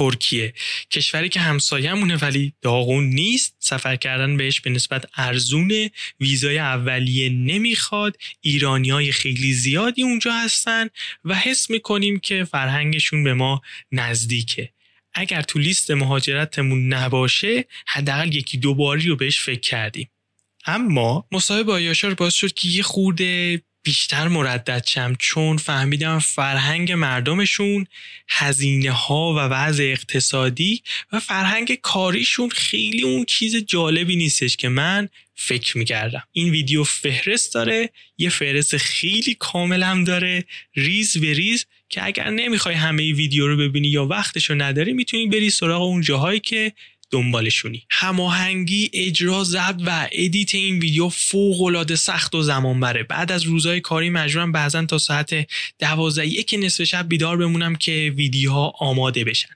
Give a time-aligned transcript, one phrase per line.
[0.00, 0.54] ترکیه.
[0.90, 3.56] کشوری که همسایه‌مونه ولی داغون نیست.
[3.58, 5.90] سفر کردن بهش به نسبت ارزونه.
[6.20, 8.16] ویزای اولیه نمی‌خواد.
[8.40, 10.88] ایرانی های خیلی زیادی اونجا هستن
[11.24, 14.70] و حس می‌کنیم که فرهنگشون به ما نزدیکه.
[15.14, 20.10] اگر تو لیست مهاجرتمون نباشه حداقل یکی دو باری رو بهش فکر کردیم.
[20.66, 26.92] اما مصاحبه با یاشار باعث شد که یه خورده بیشتر مردد شم چون فهمیدم فرهنگ
[26.92, 27.86] مردمشون
[28.28, 30.82] هزینه ها و وضع اقتصادی
[31.12, 36.22] و فرهنگ کاریشون خیلی اون چیز جالبی نیستش که من فکر می‌کردم.
[36.32, 42.30] این ویدیو فهرست داره یه فهرست خیلی کامل هم داره ریز به ریز که اگر
[42.30, 46.72] نمی‌خوای همه ویدیو رو ببینی یا وقتشو نداری می‌تونی بری سراغ اون جاهایی که
[47.10, 47.86] دنبالشونی.
[47.90, 53.42] هماهنگی اجرا ضبط و edit این ویدیو فوق العاده سخت و زمان بره بعد از
[53.42, 55.46] روزهای کاری مجبورم بعضا تا ساعت
[55.78, 59.48] دوازده یک نصف شب بیدار بمونم که ویدیوها آماده بشن.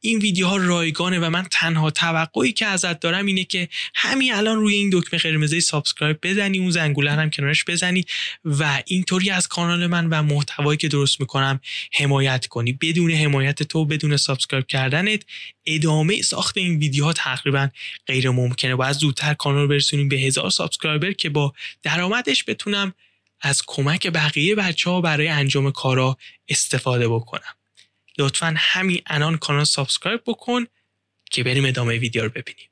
[0.00, 4.74] این ویدیوها رایگانه و من تنها توقعی که ازت دارم اینه که همین الان روی
[4.74, 8.04] این دکمه قرمزه subscribe بزنی اون زنگوله هم کنارش بزنی
[8.44, 11.60] و اینطوری از کانال من و محتوایی که درست می‌کنم
[11.92, 12.72] حمایت کنی.
[12.72, 15.22] بدون حمایت تو بدون subscribe کردنت
[15.66, 17.68] ادامه ساخت این ویدیوها تقریبا
[18.06, 22.94] غیر ممکنه باید زودتر کانال رو برسونیم به هزار subscriber که با درآمدش بتونم
[23.40, 26.16] از کمک بقیه بچه ها برای انجام کارا
[26.48, 27.54] استفاده بکنم.
[28.18, 30.66] لطفا همین الان کانال subscribe بکن
[31.30, 32.67] که بریم ادامه ویدیو رو ببینیم.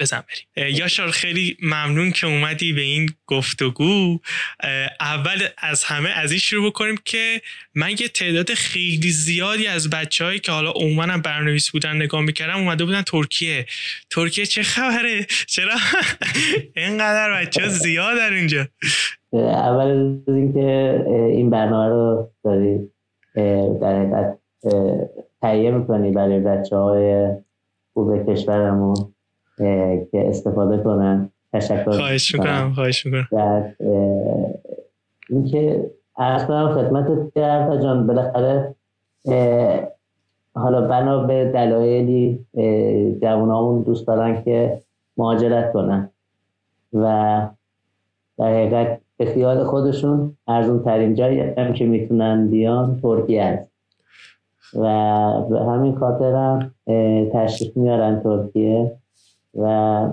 [0.00, 0.22] بزن
[0.56, 0.76] بریم.
[0.76, 4.18] یاشار خیلی ممنون که اومدی به این گفتگو.
[5.00, 7.40] اول از همه از این شروع بکنیم که
[7.74, 12.84] من یه تعداد خیلی زیادی از بچههایی که حالا عموما برنامه‌نویس بودن نگاه می‌کردم اومده
[12.84, 13.66] بودن ترکیه.
[14.10, 15.74] ترکیه چه خبره؟ چرا؟
[16.76, 18.68] اینقدر بچه زیاد در اینجا.
[19.32, 22.78] اول از اینکه این برنامه رو داری
[23.80, 24.38] در حقیقت
[25.42, 27.28] تهیه می‌کنی برای بچه های
[27.94, 29.14] خوب کشورمون.
[29.58, 31.30] که استفاده کنن.
[31.52, 32.72] تشکر خواهش می‌کنم.
[32.74, 33.28] خواهش می‌کنم.
[33.32, 33.64] در
[35.28, 37.06] اینکه عرض کنم خدمت
[37.82, 38.06] جان.
[38.06, 38.74] بالاخره
[40.54, 42.46] حالا بنا به دلایلی
[43.22, 44.82] جوانامون دوست دارن که
[45.16, 46.10] مهاجرت کنن.
[46.92, 47.02] و
[48.38, 53.70] در حقیقت به خیال خودشون ارزون ترین جایی هم که می‌تونن بیان ترکیه است
[54.74, 54.82] و
[55.50, 56.66] به همین خاطر
[57.32, 58.96] تشریف میارن ترکیه.
[59.54, 60.12] و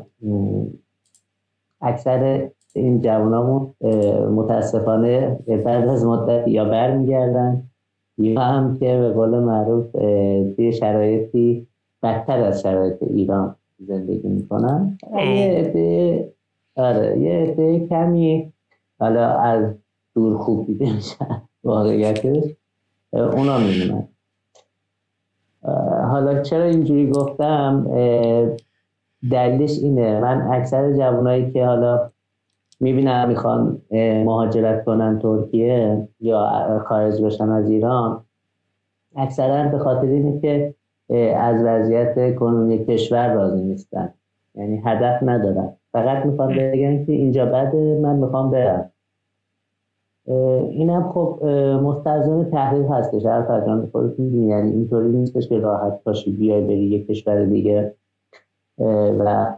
[1.82, 3.74] اکثر این جوانامون
[4.36, 7.64] متاسفانه بعد از مدت یا برمیگردن.
[8.18, 9.92] یا هم که به قول معروف
[10.56, 11.68] توی شرایطی
[12.04, 13.56] بدتر از شرایط ایران
[13.88, 14.98] زندگی می‌کنن.
[15.14, 16.34] یه عده
[16.76, 18.54] آره یه عده کمی
[19.00, 19.74] حالا از
[20.16, 22.44] دور خوب دیده میشن واقعیتش.
[23.14, 24.08] اونا میمونن
[26.12, 27.88] حالا چرا اینجوری گفتم؟
[29.32, 30.20] دلیلش اینه.
[30.20, 32.10] من اکثر جوانایی که حالا
[32.80, 33.82] می‌بینم می‌خوان
[34.26, 36.50] مهاجرت کنن ترکیه یا
[36.86, 38.24] خارج بشن از ایران
[39.16, 40.74] اکثرا به خاطر اینه که
[41.36, 44.14] از وضعیت کنونی کشور راضی نیستن.
[44.56, 45.70] یعنی هدف ندارن.
[45.92, 48.92] فقط می‌خوان بگن که اینجا بده من می‌خوام برم.
[50.70, 51.46] اینم خب
[51.84, 53.26] مستلزم تحلیل هستش.
[53.26, 54.48] هر فرجان خودت می‌دونی.
[54.48, 57.94] یعنی اینطوری نیستش که راحت باشی بیای بری یک کشور دیگه
[58.80, 59.54] و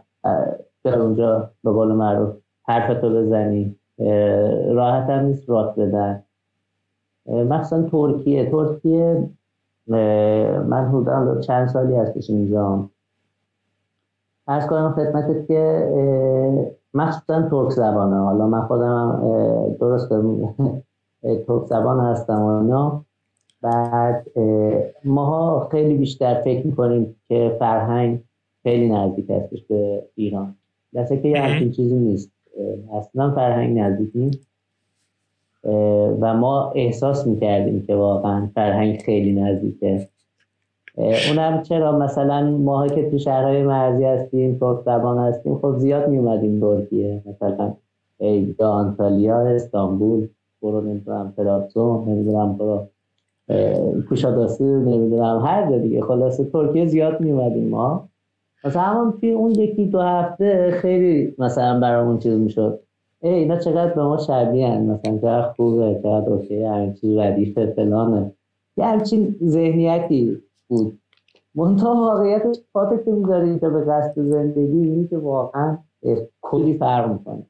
[0.82, 3.76] به اونجا به قول معروف حرفتو بزنی.
[4.74, 6.22] راحت هم نیست بدن.
[7.26, 8.50] مخصوصا ترکیه.
[8.50, 9.28] ترکیه
[10.66, 12.88] من حدودا چند سالی هستش اینجا.
[14.48, 15.88] ارز کنم خدمتت که
[16.94, 18.16] مخصوصا ترک زبانه.
[18.16, 19.22] حالا من خودم
[19.80, 20.08] درست
[21.46, 23.04] ترک زبان هستم و اینا.
[23.62, 24.26] بعد
[25.04, 28.22] ماها خیلی بیشتر فکر می‌کنیم که فرهنگ
[28.62, 30.54] خیلی نزدیک هستش به ایران.
[30.94, 32.30] دسته که یه همچین چیزی نیست.
[32.92, 34.48] اصلا فرهنگ نزدیک نیست.
[36.20, 40.08] و ما احساس می‌کردیم که واقعا فرهنگ خیلی نزدیکه.
[41.28, 46.60] اونم چرا مثلا ماها که تو شهرهای مرزی هستیم ترک زبان هستیم خب زیاد میومدیم
[46.60, 47.22] ترکیه.
[47.26, 47.74] مثلا
[48.20, 50.28] یا آنتالیا استانبول
[50.62, 52.86] برو نمی‌دونم ترابزون نمی‌دونم برو
[54.08, 56.00] کوشاداسی نمی‌دونم هر جا دیگه.
[56.00, 58.08] خلاصه ترکیه زیاد میومدیم ما.
[58.64, 62.80] مثلا همون توی اون یکی دو هفته خیلی مثلا برامون چیز می‌شد.
[63.20, 64.82] ای اینا چقدر به ما شبیه هن.
[64.82, 68.32] مثلا چقدر خوبه چقدر اوکی همین چیز ردیفه فلانه.
[68.76, 70.98] یه همچین ذهنیتی بود.
[71.54, 75.78] منتها واقعیت فاتح که می‌ذاری که به قصد زندگی اینی که واقعا
[76.42, 77.42] کلی فرق می‌کنه.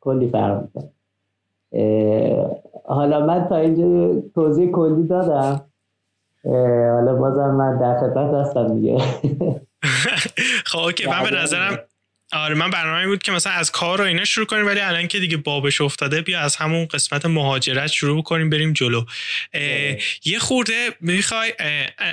[0.00, 0.90] کلی فرق می‌کنه.
[2.84, 5.60] حالا من تا اینجا توضیح کلی دادم.
[6.94, 8.98] حالا بازم من در خدمت هستم دیگه.
[10.64, 11.06] خب اوکی.
[11.06, 11.78] من به نظرم
[12.32, 15.18] آره من برنامه بود که مثلا از کار و اینا شروع کنیم ولی الان که
[15.18, 19.04] دیگه بابش افتاده بیا از همون قسمت مهاجرت شروع کنیم بریم جلو.
[20.24, 21.52] یه خورده می‌خوای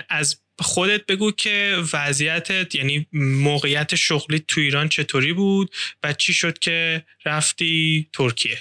[0.10, 5.72] از خودت بگو که وضعیتت یعنی موقعیت شغلی تو ایران چطوری بود
[6.04, 8.58] و چی شد که رفتی ترکیه؟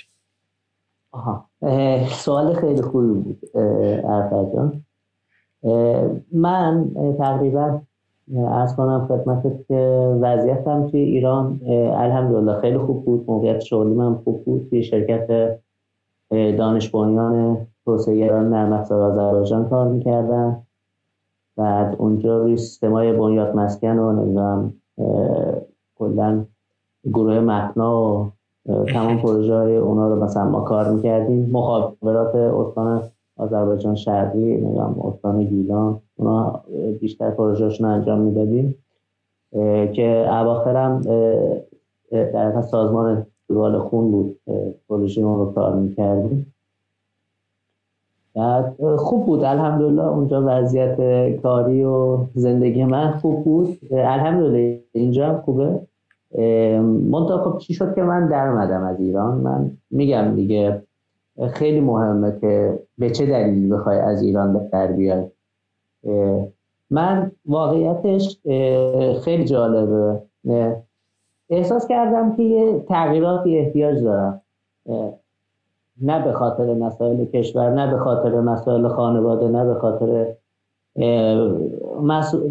[1.13, 1.51] آها.
[2.11, 3.41] سوال خیلی خوبی بود
[4.55, 4.85] جان.
[6.33, 6.85] من
[7.19, 7.83] تقریبا
[8.35, 11.61] از کنم خدمتت که وضعیتم توی ایران
[11.95, 13.25] الحمدلله خیلی خوب بود.
[13.29, 14.67] موقعیت شغلی من خوب بود.
[14.71, 15.59] توی شرکت
[16.31, 20.63] دانش بنیان توسعه ایران نرم افزار آذربایجان کار می‌کردم
[21.57, 24.73] بعد اونجا روی های بنیاد مسکن و نمی‌دونم
[25.99, 26.45] کلا
[27.05, 28.31] گروه متنا و
[28.93, 31.51] تمام پروژه های اونا رو مثلا ما کار می‌کردیم.
[31.53, 33.03] مخابرات استان
[33.37, 36.01] آذربایجان شرقی نمی‌دونم استان گیلان.
[36.17, 36.63] اونا
[37.01, 38.75] بیشتر پروژهشون انجام می‌دادیم
[39.93, 41.01] که اواخرم
[42.11, 44.41] در سازمان دوال خون بود
[44.89, 46.55] پروژه رو کار می‌کردیم.
[48.99, 49.45] خوب بود.
[49.45, 50.97] الحمدلله اونجا وضعیت
[51.43, 53.79] کاری و زندگی من خوب بود.
[53.91, 55.81] الحمدلله اینجا هم خوبه.
[57.11, 58.49] منطقه خب چی شد که من در
[58.83, 60.83] از ایران؟ من میگم دیگه
[61.51, 65.31] خیلی مهمه که به چه دلیلی بخوای از ایران در بیای.
[66.91, 68.39] من واقعیتش
[69.25, 70.21] خیلی جالبه.
[71.51, 74.43] احساس کردم که یه تغییراتی احتیاج دارم.
[76.03, 80.27] نه به خاطر مسائل کشور نه به خاطر مسائل خانواده نه به خاطر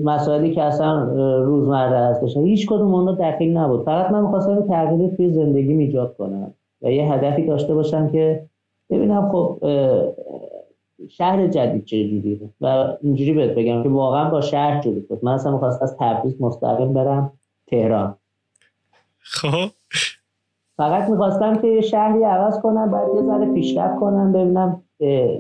[0.04, 1.04] مسائلی که اصلا
[1.44, 2.38] روزمره هستش.
[2.38, 3.84] هیچ کدوم اون دقیق نبود.
[3.84, 8.46] فقط من می‌خواستم تغییری توی زندگی ایجاد کنم و یه هدفی داشته باشم که
[8.90, 9.58] ببینم خب
[11.10, 12.66] شهر جدید چجوری و
[13.02, 15.26] اینجوری بهت بگم که واقعا با شهر جوری بود.
[15.26, 17.32] من اصلا می‌خواستم از تبریز مستقیم برم
[17.68, 18.16] تهران.
[19.20, 19.72] خب.
[20.78, 24.82] فقط می‌خواستم که شهری عوض کنم بعد یه ذره پیشرفت کنم ببینم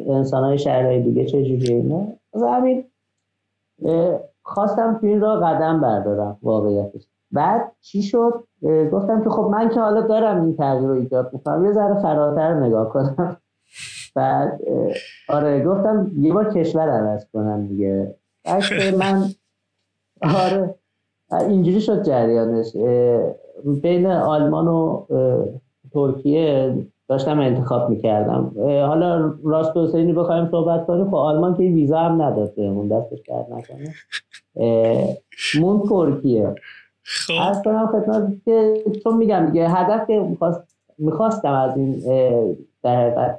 [0.09, 2.07] انسان های شهرهای دیگه چجوری اینا.
[2.33, 2.85] از همین
[4.43, 7.07] خواستم تو این را قدم بردارم واقعیتش.
[7.31, 8.43] بعد چی شد؟
[8.91, 12.53] گفتم که خب من که حالا دارم این تغییر رو ایجاد می‌کنم یه ذره فراتر
[12.53, 13.37] نگاه کنم.
[14.15, 14.62] بعد
[15.29, 18.15] آره گفتم یه بار کشور عوض کنم دیگه.
[19.00, 19.23] من
[20.45, 20.75] آره
[21.31, 22.71] اینجوری شد جریانش.
[23.83, 25.06] بین آلمان و
[25.94, 26.75] ترکیه
[27.07, 28.51] داشتم انتخاب می‌کردم.
[28.88, 31.06] حالا راست و سینی بخوایم صحبت کنیم.
[31.09, 33.94] خب آلمان که ویزا هم نداد اون دستش کرد نکنه.
[35.59, 36.56] مون ترکیه.
[37.03, 37.33] خب.
[37.50, 40.38] از کنم خدمت که چون میگم دیگه هدف که
[40.97, 42.01] می‌خواستم از این
[42.83, 43.35] در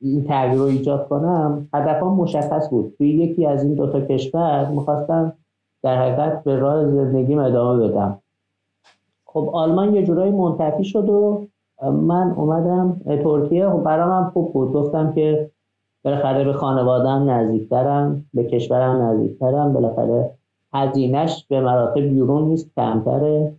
[0.00, 2.94] این تغییر رو ایجاد کنم هدفم مشخص بود.
[2.98, 5.32] توی یکی از این دوتا کشور می‌خواستم
[5.82, 8.18] در حقیقت به راه زندگیم ادامه بدم.
[9.26, 11.46] خب آلمان یه جورایی منتفی شد و
[11.82, 13.70] من اومدم ترکیه.
[13.70, 14.72] خب برام هم خوب بود.
[14.72, 15.50] گفتم که
[16.04, 19.72] بالاخره به خانوادم نزدیکترم به کشورم نزدیکترم.
[19.72, 20.30] بالاخره
[20.72, 23.52] هزینهش به مراتب بیرون نیست کمتره.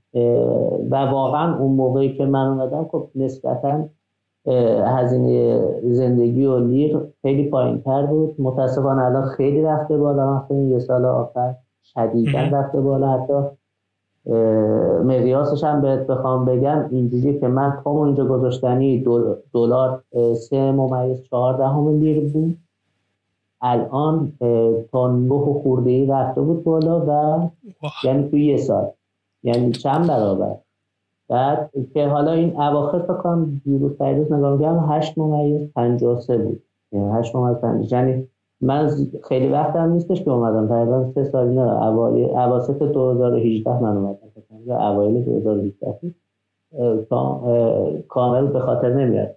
[0.90, 3.84] و واقعا اون موقعی که من اومدم خب نسبتا
[4.86, 8.36] هزینه زندگی و لیر خیلی پایین تر بود.
[8.40, 10.34] متاسفانه الان خیلی رفته بالا.
[10.34, 13.08] مثلا یه سال آخر شدیدا رفته بالا.
[13.08, 13.34] حتی
[15.04, 16.86] مقیاسش هم بهت بخوام بگم.
[16.92, 19.06] اینجوری که من تا اینجا گذاشتنی
[19.54, 22.58] دلار سه ممیز چهار لیر بود.
[23.62, 24.34] الان
[24.92, 27.40] تا نه خورده ای رفته بود بالا و
[28.04, 28.90] یعنی توی یه سال.
[29.44, 30.56] یعنی چند برابر؟
[31.32, 35.70] بعد که حالا این اواخر فکر کنم دیروز نگاه میگم هشت ممیز
[36.20, 36.64] سه بود.
[36.92, 38.28] یعنی هشت ممیز پنج یعنی
[38.62, 38.90] من
[39.24, 40.68] خیلی وقت هم نیستش که اومدم.
[40.68, 41.86] تقریبا سه سال نه
[42.38, 44.18] اواسط 2018 من اومدم.
[44.66, 46.14] یا اوایل 2018
[48.08, 49.36] کامل به خاطر نمیاد.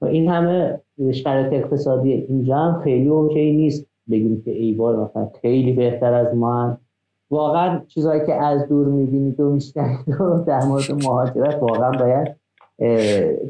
[0.00, 0.80] و این همه
[1.12, 3.86] شرایط اقتصادی اینجا هم خیلی اوکی نیست.
[4.10, 6.78] بگیم که ای بار مثلا خیلی بهتر از ما.
[7.30, 12.36] واقعا چیزهایی که از دور می‌بینید و میشنید و در مورد مهاجرت واقعا باید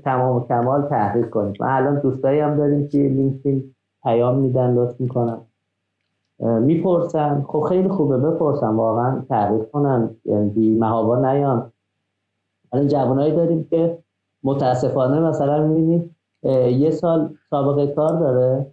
[0.05, 5.01] تمام و کمال تحقیق کنید ما الان دوستایی هم داریم که لینکدین پیام میدن لطف
[5.01, 5.39] می‌کنن.
[6.39, 7.45] می‌پرسن.
[7.49, 8.69] خب خیلی خوبه بپرسن.
[8.69, 10.11] واقعا تعریف کنن.
[10.25, 11.73] یعنی بی محابا نیان.
[12.73, 13.99] الان جوانایی داریم که
[14.45, 16.11] متاسفانه مثلا می‌بینید
[16.83, 18.67] یه سال سابقه کار داره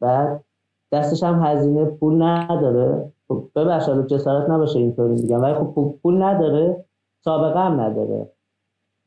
[0.00, 0.44] بعد
[0.92, 3.12] دستش هم هزینه پول نداره.
[3.34, 5.42] خب ببخش حالا جسارت نباشه اینطوری میگم.
[5.42, 6.84] ولی خب پول نداره.
[7.24, 8.30] سابقه هم نداره.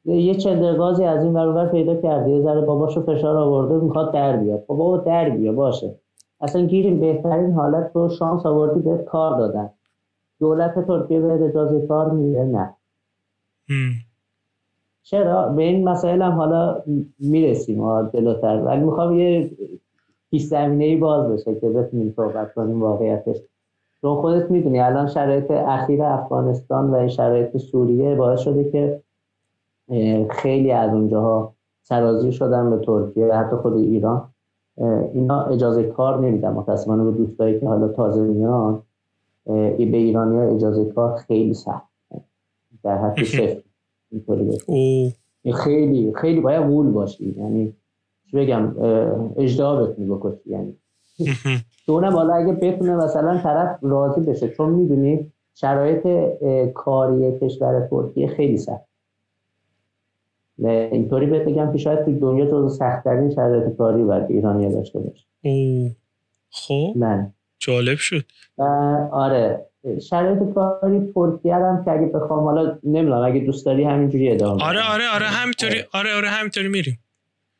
[0.06, 2.30] یه چندرگازی از این برابر پیدا کرده.
[2.30, 4.60] یه ذره باباشو فشار آورده می‌خواد در بیاد.
[4.60, 5.96] خب بابا در بیا باشه.
[6.42, 7.00] اصلا گیریم.
[7.00, 9.70] بهترین حالت رو شانس آوردی به کار دادن.
[10.40, 12.76] دولت ترکیه به اجازه کار میده؟ نه.
[15.04, 16.84] چرا؟ به این مسائل هم حالا
[17.20, 17.80] می‌رسیم.
[17.80, 18.64] ما جلوتر.
[18.66, 19.52] ولی می‌خوام یه
[20.32, 23.38] پیش زمینه ای باز بشه که بتونیم صحبت کنیم واقعیتش.
[24.06, 24.80] چون خودت می‌دونی.
[24.80, 29.02] الان شرایط اخیر افغانستان و این شرایط سوریه باعث شده که
[30.30, 34.30] خیلی از اونجاها سرازی شدن به ترکیه و حتی خود ایران.
[35.14, 36.50] اینا اجازه کار نمیدن.
[36.50, 38.82] متاسفانه به دوستایی که حالا تازه میان
[39.46, 41.88] به ایرانی ها اجازه کار خیلی سخت.
[42.84, 43.62] در حد صفر.
[45.54, 47.36] خیلی خیلی باید غول باشی.
[47.40, 47.74] یعنی
[48.34, 48.76] بگم؟
[49.38, 50.76] اجدها بتونی بکشی
[51.20, 56.08] یعنی دونه بالا اگه بتونه مثلا طرف راضی بشه چون می‌دونی شرایط
[56.74, 58.86] کاری کشور ترکیه خیلی سخت.
[60.60, 65.26] اینطوری بهت بگم که شاید تو دنیا جز سختترین شرایط کاری باید ایرانی داشته باشه.
[66.50, 66.94] خب.
[66.96, 67.34] من.
[67.60, 68.26] جالب شد.
[69.12, 69.66] آره
[70.02, 74.80] شرایط کاری ترکیه هم که اگه بخوام حالا نمی‌دونم اگه دوست داری همینجوری ادامه آره
[74.94, 77.00] آره آره همینطوری آره آره همینطوری میریم.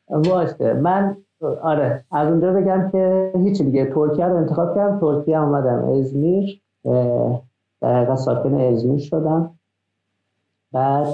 [0.08, 3.84] باشه من آره از اونجا بگم که هیچی دیگه.
[3.94, 5.00] ترکیه رو انتخاب کردم.
[5.00, 5.84] ترکیه اومدم.
[5.84, 6.60] ازمیر
[7.80, 9.50] در حقیقت ساکن ازمیر شدم.
[10.72, 11.06] بعد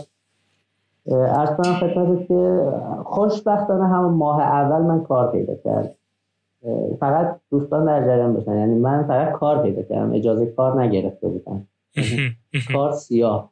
[1.11, 2.73] ارز کنم خدمت که
[3.05, 5.91] خوشبختانه همون ماه اول من کار پیدا کردم.
[7.01, 8.59] فقط دوستان در جریان باشن.
[8.59, 10.13] یعنی من فقط کار پیدا کردم.
[10.13, 11.67] اجازه کار نگرفته بودم.
[12.73, 13.51] کار سیاه.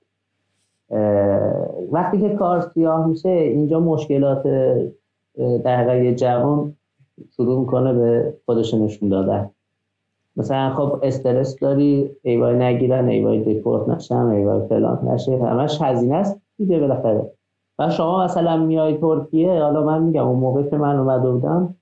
[1.93, 4.47] وقتی که کار سیاه میشه اینجا مشکلات
[5.37, 6.77] در حقیقت جوان
[7.37, 9.51] شروع می‌کنه به خودش نشون دادن.
[10.37, 16.41] مثلا خب استرس داری ایوای نگیرن ایوای دیپورت نشم ایوای فلان نشه همش هزینه است
[16.59, 17.31] دیگه بالاخره.
[17.79, 21.75] و شما مثلا میای ترکیه حالا من میگم اون موقع که من اومده بودم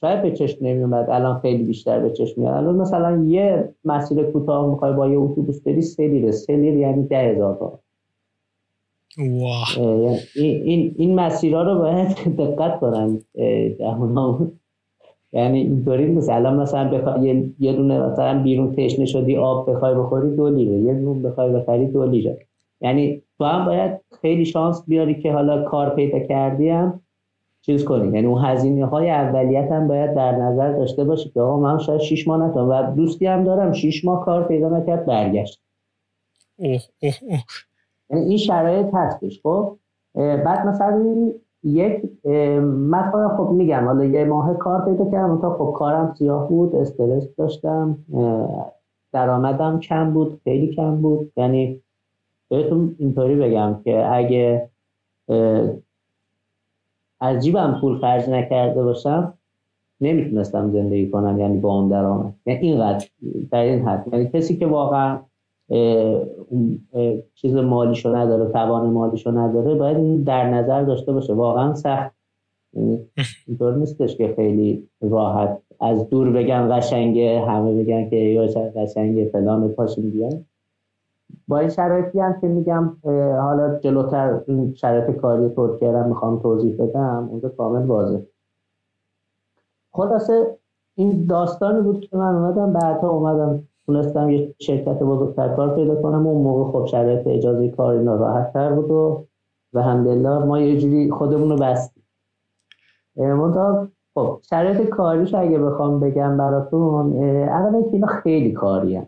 [0.00, 4.70] شاید به چشم نمیومد الان خیلی بیشتر به چشم میاد الان مثلا یه مسیر کوتاه
[4.70, 6.30] می‌خوای با یه اتوبوس بری سه لیره.
[6.30, 7.78] سه لیر یعنی ده هزار تومان
[10.34, 12.08] این این این مسیرها رو باید
[12.40, 13.18] دقت کنم
[15.32, 16.30] یعنی اینطوری نیست.
[16.30, 20.78] الان مثلا بخوای یه دونه مثلا بیرون تشنه شدی آب بخوای بخوری دو لیره.
[20.78, 22.46] یه دونه بخوای بخری دو لیره.
[22.80, 27.00] یعنی تو هم باید خیلی شانس بیاری که حالا کار پیدا کردی هم
[27.62, 28.14] چیز کنی.
[28.14, 32.00] یعنی اون هزینه های اولیت هم باید در نظر داشته باشی که آقا من شاید
[32.00, 32.68] 6 ماه نتونم.
[32.68, 35.60] و دوستی هم دارم 6 ماه کار پیدا نکرد برگشت.
[36.58, 37.44] یعنی
[38.10, 39.76] این شرایط هستش خب؟
[40.14, 41.32] بعد مثلا
[41.62, 42.02] یک
[42.62, 47.28] من خب میگم حالا یه ماه کار پیدا کردم تا خب کارم سیاه بود استرس
[47.38, 47.98] داشتم
[49.12, 51.32] درآمدم کم بود خیلی کم بود.
[51.36, 51.80] یعنی
[52.48, 54.68] بهتون اینطوری بگم که اگه
[57.20, 59.34] از جیبم پول خرج نکرده باشم
[60.00, 62.34] نمی‌تونستم زندگی کنم یعنی با اون درآمد.
[62.46, 63.06] یعنی اینقدر
[63.50, 64.08] در این حد.
[64.12, 65.18] یعنی کسی که واقعا
[67.34, 71.34] چیز مالیشو نداره توان مالیشو نداره باید در نظر داشته باشه.
[71.34, 72.16] واقعا سخت.
[72.72, 73.08] یعنی
[73.46, 78.46] اینطور نیستش که خیلی راحت از دور بگن قشنگه همه بگن که یا
[78.76, 80.44] قشنگه فلان پاشیم بیان
[81.48, 82.96] با این شرایطی هم که میگم
[83.40, 88.18] حالا جلوتر این شرایط کاری ترکیه رو می‌خوام توضیح بدم اونجا کامل واضح
[89.92, 90.56] خلاصه
[90.94, 96.26] این داستانی بود که من اومدم بعدها اومدم تونستم یه شرکت بزرگتر کار پیدا کنم
[96.26, 99.26] اون موقع خب شرایط اجازه کار اینا راحت تر بود و
[99.72, 102.02] و همدلله ما یه جوری خودمون رو بستیم.
[104.14, 107.12] خب شرایط کاریش اگه بخوام بگم براتون
[107.82, 109.06] که اینا خیلی کاری هم.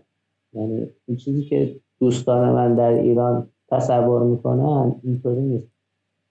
[0.53, 5.69] یعنی این چیزی که دوستان من در ایران تصور می‌کنن اینطوری نیست.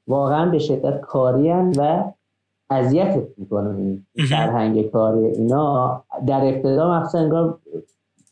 [0.08, 2.04] واقعا به شدت کاری و
[2.70, 3.76] اذیتت می‌کنن.
[3.76, 6.04] این فرهنگ کاری اینا.
[6.28, 7.58] در ابتدا مخصوصا انگار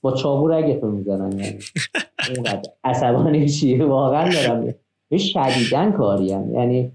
[0.06, 1.60] با چاقو رگتون می‌زنن یعنی.
[2.30, 4.76] اینقدر عصبانی چیه؟ واقعا دارم.
[5.18, 6.54] شدیدن کاری هم.
[6.54, 6.92] یعنی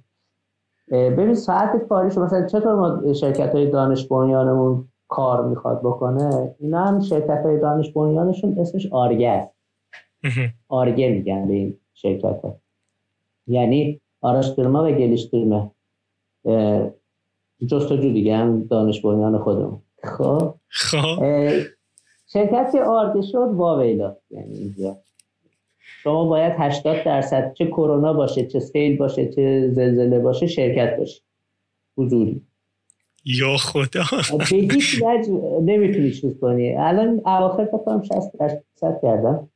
[0.90, 7.00] ببین ساعت کاریش مثلا چطور ما شرکت های دانش بنیانمون کار می‌خواد بکنه؟ اینا هم
[7.00, 9.54] شرکت های دانش بنیانشون اسمش آرگه است
[10.68, 12.56] آرگه میگن به این شرکت ها
[13.46, 15.70] یعنی آراشترمه و گلیشترمه
[17.66, 19.82] جستجو دیگه هم دانش بنیان خودمون.
[20.04, 20.54] خب؟
[22.32, 24.96] شرکت آرگه شد واویلا یعنی اینجا.
[25.78, 31.22] شما باید 80 درصد چه کرونا باشه چه سیل باشه چه زلزله باشه شرکت باشه.
[31.96, 32.42] حضوری.
[33.24, 34.02] یا خدا.
[34.38, 35.02] به هیچ
[35.62, 36.74] نمی‌تونی چیز کنی.
[36.76, 39.48] الان اواخر فکر 60 درصد کردم.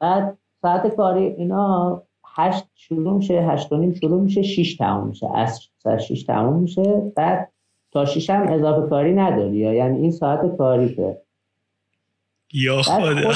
[0.00, 5.26] بعد ساعت کاری اینا هشت شروع میشه هشت و نیم شروع میشه شیش تمام میشه.
[5.34, 7.12] از ساعت شیش تمام میشه.
[7.16, 7.52] بعد
[7.92, 9.56] تا شیش هم اضافه کاری نداری.
[9.56, 11.22] یعنی این ساعت کاریته
[12.52, 13.32] یا خدا.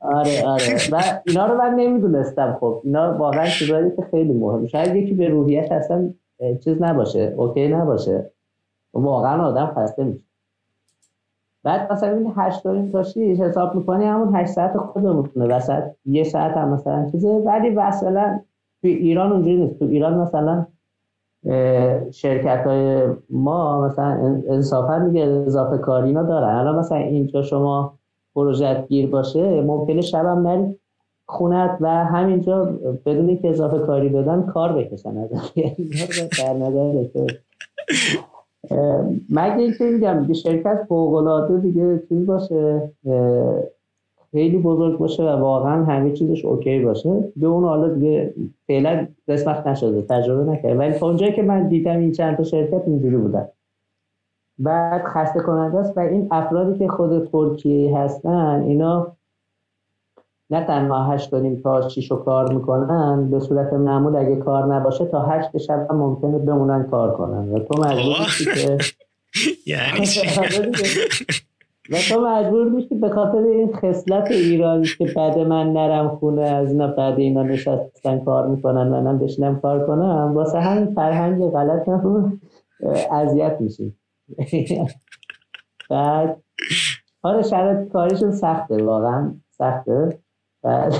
[0.00, 0.76] آره آره.
[0.92, 2.56] و اینا رو من نمی‌دونستم.
[2.60, 4.66] خب اینا واقعا چیزایی که خیلی مهمه.
[4.66, 6.10] شاید یکی به روحیت اصلا
[6.64, 8.30] چیز نباشه اوکی نباشه.
[8.94, 10.24] واقعا آدم خسته میشه.
[11.62, 16.24] بعد مثلا این هشت داریم تا شیش حساب می‌کنی همون هشت ساعت خودمونه وسط یه
[16.24, 18.40] ساعت هم مثلا چیزه ولی مثلا
[18.80, 19.78] توی ایران اونجوری نیست.
[19.78, 20.66] تو ایران مثلا
[22.10, 26.56] شرکت های ما مثلا انصافا میگه اضافه کاری اینا دارن.
[26.56, 27.98] الان مثلا اینجا شما
[28.34, 30.76] پروژه گیر باشه ممکنه شبم نری
[31.26, 32.64] خونت و همینجا
[33.06, 35.30] بدونی که اضافه کاری بدن کار بکشن از
[36.38, 37.04] در نظر
[39.30, 42.92] مگه اینکه میگم دیگه شرکت فوقلاده دیگه چیز باشه
[44.30, 47.32] خیلی بزرگ باشه و واقعا همه چیزش اوکی باشه.
[47.36, 48.34] به اون حالا دیگه
[48.66, 53.16] فعلا قسمت نشده تجربه نکرده ولی اونجایی که من دیدم این چند تا شرکت اینجوری
[53.16, 53.48] بودن.
[54.58, 59.16] بعد خسته کننده است و این افرادی که خود ترکیه هستن اینا
[60.50, 65.22] نه تنها هشت داریم تا شیش کار می‌کنن به صورت معمول اگه کار نباشه تا
[65.22, 67.52] هشت شب هم ممکنه بمونن کار کنن.
[67.52, 68.78] و تو مجبور میشی که
[69.72, 70.06] یعنی
[71.90, 76.70] و تو مجبور میشی به خاطر این خصلت ایرانی که بعد من نرم خونه از
[76.70, 82.40] اینا بعد اینا نشستن کار می‌کنن منم بشنم کار کنم واسه همین فرهنگ غلط هم
[83.12, 83.94] اذیت میشی
[85.90, 86.42] بعد
[87.22, 90.18] آره شرط کاریشون سخته واقعا سخته.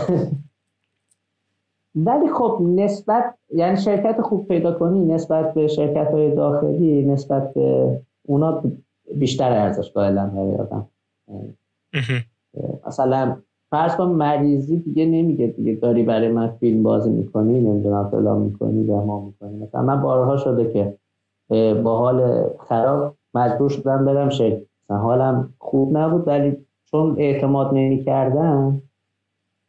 [2.07, 8.01] ولی خب نسبت یعنی شرکت خوب پیدا کنی نسبت به شرکت های داخلی نسبت به
[8.23, 8.63] اونا
[9.15, 10.89] بیشتر ارزش قائلن آدم.
[12.87, 13.37] مثلا
[13.71, 18.85] فرض کن مریضی دیگه نمیگه دیگه داری برای من فیلم بازی می‌کنی نمی‌دونم فلان می‌کنی
[18.85, 19.59] به ما می‌کنی.
[19.59, 20.99] مثلا من بارها شده که
[21.83, 28.83] با حال خراب مجبور شدم برم مثلا حالم خوب نبود ولی چون اعتماد نمی‌کردم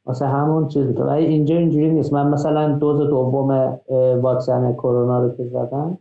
[0.06, 2.14] واسه همون چیز ولی اینجا اینجوری نیست.
[2.14, 3.80] من مثلا دوز دوم
[4.22, 5.98] واکسن کرونا رو که زدم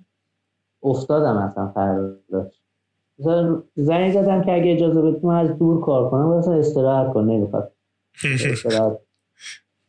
[0.83, 2.47] افتادم اصلا فردا
[3.19, 7.25] مثلا زنی زدم که اگه اجازه بدید من از دور کار کنم مثلا استراحت کن
[7.25, 7.73] نمی‌خواد.
[8.25, 8.99] استراحت.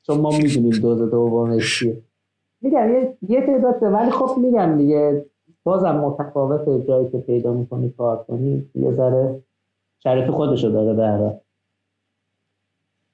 [0.03, 1.97] چون ما می‌دونیم دوز دوم چیه.
[2.61, 5.25] میگم یه, یه تعداد ولی خب میگم دیگه
[5.63, 9.39] بازم متفاوت جایی که پیدا می‌کنی کار کنی یه ذره
[10.03, 11.39] شرط خودشو داره به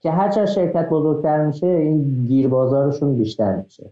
[0.01, 3.91] که هر شرکت بزرگتر میشه این گیر بازارشون بیشتر میشه.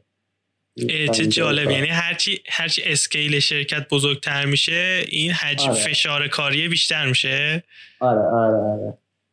[1.11, 1.71] چه جالب.
[1.71, 5.79] یعنی هرچی هرچی scale شرکت بزرگتر میشه این حجم آره.
[5.79, 7.63] فشار کاری بیشتر میشه.
[7.99, 8.57] آره آره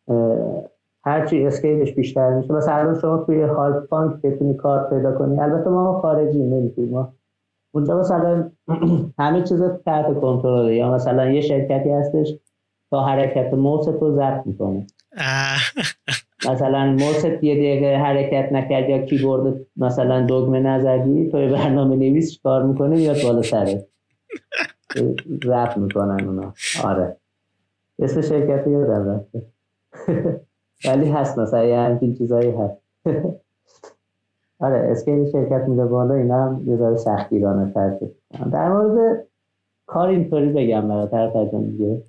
[0.08, 0.70] آره.
[1.04, 2.52] هرچی scale ش بیشتر میشه.
[2.52, 5.40] مثلا شما توی هالک بانک بتونی کار پیدا کنی.
[5.40, 6.90] البته ما خارجی نمی‌تونیم.
[6.90, 7.12] ما
[7.72, 8.50] اونجا مثلا
[9.18, 12.28] همه چیز تحت کنترل یا مثلا یه شرکتی هستش
[12.90, 14.86] تا حرکت موستو ضبط می‌کنه.
[16.48, 22.62] مثلا موست یه دقیقه حرکت نکرد یا کیبورد مثلا دگمه نزدی توی برنامه نویس کار
[22.62, 23.86] می‌کنه میاد بالا سره
[25.44, 26.52] رفت می‌کنن اونا.
[26.84, 27.16] آره.
[27.98, 29.42] اسم شرکت یادم رفته.
[30.88, 32.82] ولی هست مثلا یه همچین چیزایی هست.
[34.60, 37.90] آره اسکیل شرکت میده بالا اینا هم یه ذره سختگیرانه تر
[38.52, 39.26] در مورد
[39.86, 42.02] کار اینطوری بگم براتر ترجمه دیگه.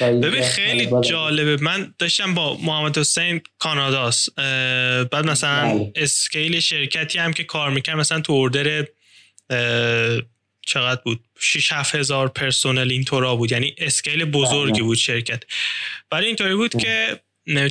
[0.00, 1.62] ببین خیلی جالبه.
[1.62, 4.36] من داشتم با محمد حسین کاناداست.
[5.10, 5.92] بعد مثلا بله.
[5.96, 8.86] اسکیل شرکتی هم که کار می‌کنم مثلا تو اردر
[10.66, 13.52] چقدر بود؟ 6 7 هزار پرسونل اینطورا بود.
[13.52, 14.82] یعنی اسکیل بزرگی بله.
[14.82, 15.42] بود شرکت.
[16.12, 17.20] ولی اینطوری بود که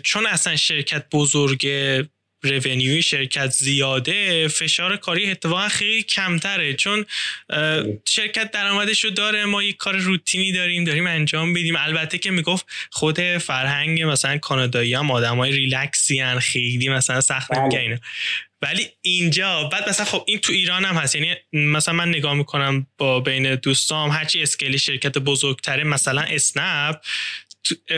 [0.04, 1.68] چون اصلا شرکت بزرگ
[2.44, 6.74] رونیوی شرکت زیاده فشار کاری اتفاقا خیلی کمتره.
[6.74, 7.06] چون
[8.06, 12.66] شرکت درآمدش رو داره ما یک کار روتینی داریم داریم انجام بدیم البته که می‌گفت
[12.92, 18.00] خود فرهنگ مثلا کانادایی هم آدم های ریلکسی خیلی مثلا سخت بله.
[18.62, 21.16] ولی اینجا بعد مثلا خب این تو ایران هم هست.
[21.16, 26.96] یعنی مثلا من نگاه می‌کنم با بین دوستام هرچی اسکیل شرکت بزرگتره مثلا اسنپ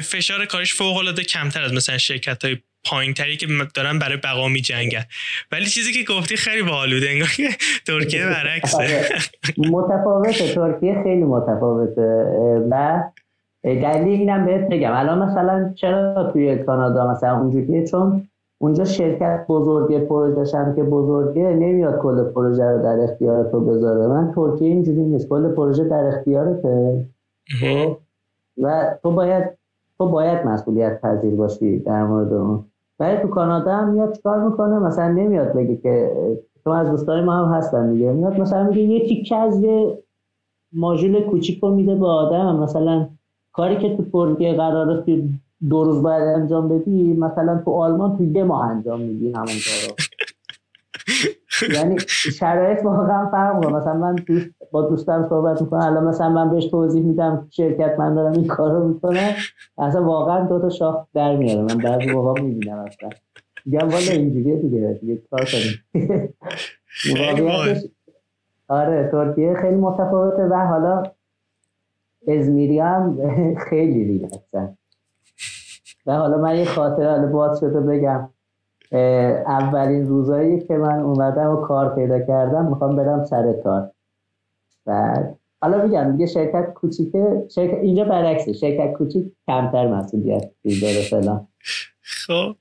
[0.03, 4.47] فشار کارش فوق العاده کمتر از مثلا شرکت های پایین تری که دارن برای بقا
[4.47, 5.03] می جنگن.
[5.51, 7.47] ولی چیزی که گفتی خیلی باحالوده انگار که
[7.87, 8.77] ترکیه برعکسه.
[8.77, 9.05] آره.
[9.69, 12.27] متفاوته ترکیه خیلی متفاوته.
[12.71, 13.03] و
[13.63, 19.99] دلیل اینم بهت بگم الان مثلا چرا توی کانادا مثلا اونجوریه چون اونجا شرکت بزرگه
[19.99, 24.07] پروژه هم که بزرگه نمیاد کل پروژه رو در اختیار تو بذاره.
[24.07, 27.05] من ترکیه اینجوری نیست کل پروژه در اختیارته.
[27.61, 27.97] خب؟
[28.61, 29.43] و تو باید
[29.97, 32.65] تو باید مسئولیت پذیر باشی در مورد اون.
[32.99, 36.11] ولی تو کانادا هم میاد چیکار می‌کنه؟ مثلا نمیاد بگه که
[36.63, 38.11] تو از دوستای ما هم هستن دیگه.
[38.11, 39.97] میاد مثلا میگه یه تیکه از یه
[40.73, 42.55] ماژول کوچیک رو میده به آدم.
[42.55, 43.07] مثلا
[43.53, 45.03] کاری که تو ترکیه قراره
[45.69, 49.95] دو روز باید انجام بدی مثلا تو آلمان تو یه ماه انجام میدی همون کارو
[51.73, 51.99] یعنی
[52.39, 55.79] شرایط واقعا فرق کنه مثلا من دوست با دوستم صحبت می‌کنم.
[55.79, 59.31] الان مثلا من بهش توضیح میدم شرکت من دارم این کارو می‌کنم
[59.77, 61.61] اصلا واقعا دو تا شاخ در میاره.
[61.61, 63.09] من بعضی موقع می‌بینم اصلا.
[63.65, 64.97] میگم والا اینجوریه دیگه.
[65.01, 66.33] دیگه کار کنیم.
[68.67, 71.03] آره ترکیه خیلی متفاوته و حالا
[72.27, 73.17] ازمیری هم
[73.69, 74.77] خیلی ریلکسن
[76.05, 78.29] و حالا من یه خاطره حالا باز شده بگم.
[79.47, 83.91] اولین روزایی که من اومدم و کار پیدا کردم می‌خوام برم سر کار.
[84.85, 91.47] بعد حالا میگم دیگه شرکت کوچیکه شرکت اینجا برعکسه شرکت کوچیک کمتر مسئولیت داره فلان
[92.01, 92.55] خب.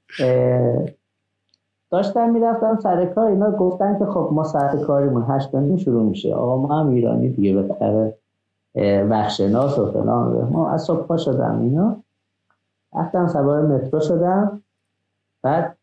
[1.91, 6.35] داشتم می‌رفتم سر کار اینا گفتن که خب ما ساعت کاریمون هشت شروع میشه.
[6.35, 7.63] آقا ما هم ایرانی دیگه به
[9.09, 10.49] وقتشناس و فلان.
[10.53, 11.97] ما از صبح پا شدم اینا.
[12.97, 14.63] رفتم سوار مترو شدم.
[15.43, 15.77] بعد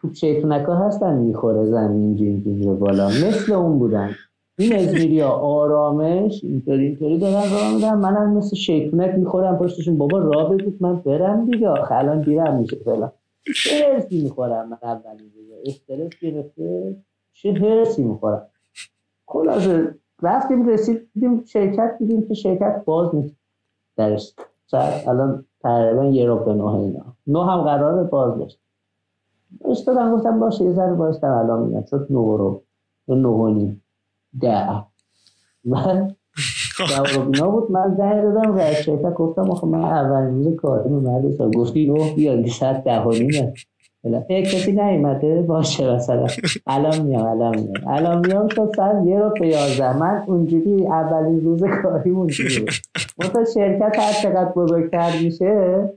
[0.00, 3.06] توپ شیطونک ها هستن می‌خوره زمین جین جین بالا.
[3.06, 4.10] مثل اون بودن.
[4.58, 7.94] این ازمیری ها آرامش اینطوری اینطوری دارن راه میدن.
[7.94, 9.98] منم مثل شیطونک می‌خورم پشتشون.
[9.98, 11.68] بابا راه بدید من برم دیگه.
[11.68, 13.10] آخه الان دیرم میشه فعلا
[13.64, 15.30] چه هرسی می‌خورم من اولین
[15.66, 16.96] استرس گرفته.
[17.32, 18.46] چه هرسی می‌خورم؟
[19.26, 23.36] خلاصه رفتیم رسیدیم شرکت دیدیم که شرکت باز نیست.
[23.96, 24.34] درش
[24.66, 27.04] ساعت الان تقریبا یه رو به نه اینا.
[27.26, 28.58] نه هم قرار باز بشه
[29.64, 31.84] اشتادم گفتم باشه یه ذره بایستم الان میگم.
[31.90, 32.62] شد نه رو
[33.08, 33.82] نه و نیم.
[34.40, 34.84] ده.
[35.64, 36.14] من
[37.32, 41.22] بینا بود من زنگ دادم رئیس شرکت گفتم آخه من اولین روز کاری من
[41.56, 43.54] گفتی نه بیاد ساعت ده و نیمه.
[44.42, 46.26] کسی نیومده؟ باشه مثلا.
[46.66, 47.88] الان میام الان میام.
[47.88, 52.70] الان میام شد سر یه رو پیازده من اونجوری اولین روز کاری اونجوری بود.
[53.54, 55.88] شرکت هر چقدر بزرگتر میشه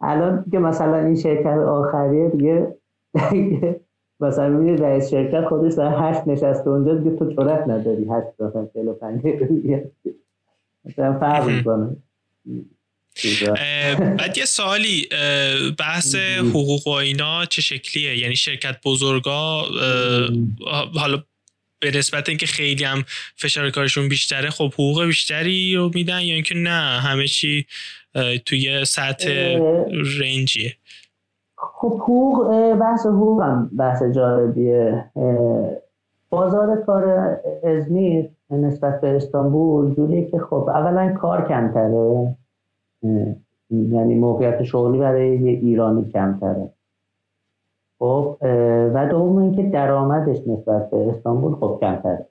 [0.00, 2.74] الان که مثلا این شرکت آخریه دیگه
[4.20, 8.68] مثلا می‌بینی رئیس شرکت خودش در هشت نشسته اونجا دیگه تو چرت نداری هشت مثلا
[8.74, 9.20] چلو پنج
[10.84, 11.96] مثلا فرق می‌کنه.
[14.18, 15.08] بعد یه سوالی
[15.78, 19.62] بحث حقوق و اینا چه شکلیه؟ یعنی شرکت بزرگا
[20.94, 21.22] حالا
[21.80, 23.04] به نسبت اینکه خیلی هم
[23.36, 27.66] فشار کارشون بیشتره خب حقوق بیشتری رو میدن یا اینکه نه همه چی
[28.46, 29.58] توی سطح
[30.20, 30.76] رنجیه؟
[31.74, 35.04] خب حقوق بحث حقوق هم بحث جالبیه.
[36.30, 42.36] بازار کار ازمیر نسبت به استانبول جوریه که خب اولا کار کمتره.
[43.70, 46.70] یعنی موقعیت شغلی برای یه ایرانی کمتره.
[47.98, 48.36] خب
[48.94, 52.26] و دوم اینکه درآمدش نسبت به استانبول خب کمتره.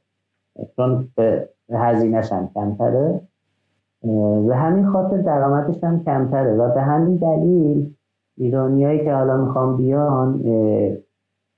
[0.75, 3.21] چون به هزینهش هم کمتره.
[4.47, 6.53] و همین خاطر درآمدش هم کمتره.
[6.53, 7.95] و به همین دلیل
[8.37, 10.41] ایرانیایی که حالا می‌خوان بیان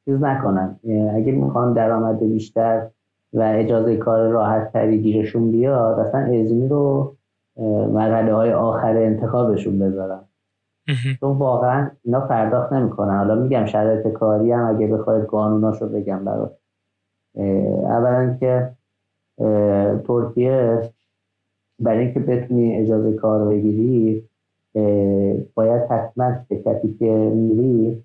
[0.05, 0.79] چیز نکنن.
[1.15, 2.87] اگه می‌خوان درآمد بیشتر
[3.33, 7.15] و اجازه کار راحت تری گیرشون بیاد اصلا ازمی رو
[7.91, 10.19] مرحله های آخر انتخابشون بذارن.
[11.19, 13.17] چون واقعا اینا پرداخت نمی‌کنن.
[13.17, 16.57] حالا میگم شرایط کاری هم اگه بخواید قانوناشو بگم برات.
[17.83, 18.71] اولا که
[20.07, 20.81] ترکیه
[21.79, 24.23] برای اینکه بتونی اجازه کار بگیری
[25.55, 28.03] باید حتما شرکتی که میری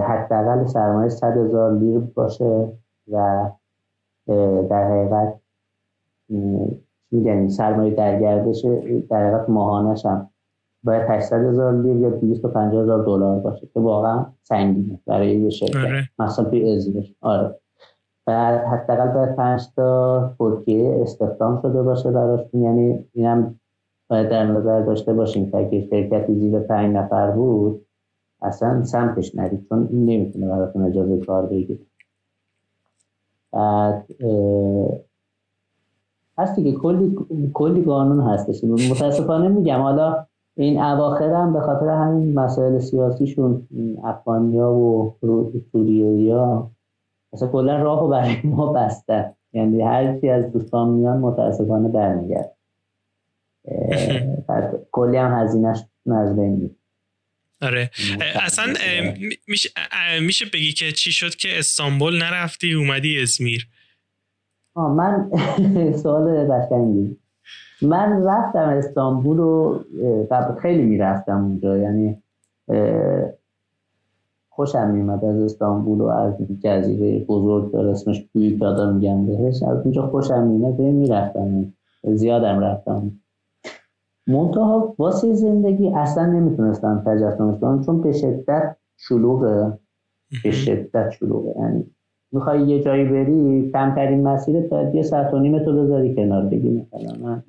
[0.00, 2.68] حداقل سرمایه صد هزار لیر باشه
[3.12, 3.46] و
[4.68, 5.40] در حقیقت
[7.10, 8.64] میگن سرمایه در گردش
[9.10, 10.30] در حقیقت ماهانش هم.
[10.84, 15.76] باید 800 هزار لیر یا 250 هزار دلار باشه که واقعا سنگینه برای یه شرکت.
[15.76, 16.08] آره.
[16.18, 17.54] مثلا توی ازمیر آره.
[18.26, 22.62] و حداقل باید 5 تا ترکیه استخدام شده باشه براشون.
[22.62, 23.60] یعنی اینم
[24.08, 27.86] باید در نظر داشته باشیم که اگه شرکتی زیر 5 نفر بود
[28.42, 31.78] اصلا سمتش نرید چون این نمی‌تونه براتون اجازه کار بگیره.
[33.52, 34.06] بعد
[36.38, 37.16] هست دیگه کلی
[37.54, 38.64] کلی قانون هستش.
[38.64, 43.68] متاسفانه میگم حالا این اواخر هم به خاطر همین مسائل سیاسیشون
[44.04, 45.14] افغانیا و
[45.72, 46.70] سوریه ها
[47.32, 52.55] اصلا کلا راه برای ما بسته یعنی هر چی از دوستان میان متاسفانه برمیگرد
[54.92, 55.78] کلی هم هزینهش
[56.12, 56.70] از بین
[57.62, 57.90] آره.
[58.42, 58.64] اصلا
[60.20, 63.68] میشه, بگی که چی شد که استانبول نرفتی اومدی ازمیر
[64.74, 65.30] آه من
[66.02, 67.16] سوال قشنگی.
[67.82, 69.84] من رفتم استانبول رو
[70.62, 71.78] خیلی می‌رفتم اونجا.
[71.78, 72.22] یعنی
[74.50, 79.78] خوشم میمد از استانبول و از جزیره بزرگ داره اسمش کوی پیادا میگم بهش از
[79.78, 81.72] اونجا خوشم میمد می‌رفتم.
[82.04, 83.10] زیادم رفتم.
[84.26, 89.78] منتها واسه زندگی اصلا نمی‌تونستم تجسمش کنم چون به شدت شلوغه.
[90.44, 91.54] به شدت شلوغه.
[91.60, 91.86] یعنی
[92.32, 96.70] می‌خوای یه جایی بری کمترین مسیر باید یه ساعت و نیم تو بذاری کنار بگی
[96.70, 97.42] مثلا من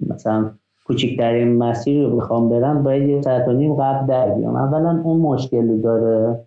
[0.00, 0.50] مثلا
[0.86, 4.56] کوچکترین مسیر رو بخوام برم باید یه ساعت و نیم قبل در بیام.
[4.56, 6.40] اولا اون مشکلی داره.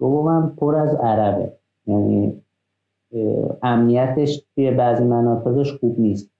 [0.00, 1.52] من پر از عربه.
[1.86, 2.42] یعنی
[3.62, 6.30] امنیتش توی بعضی مناطقش خوب نیست.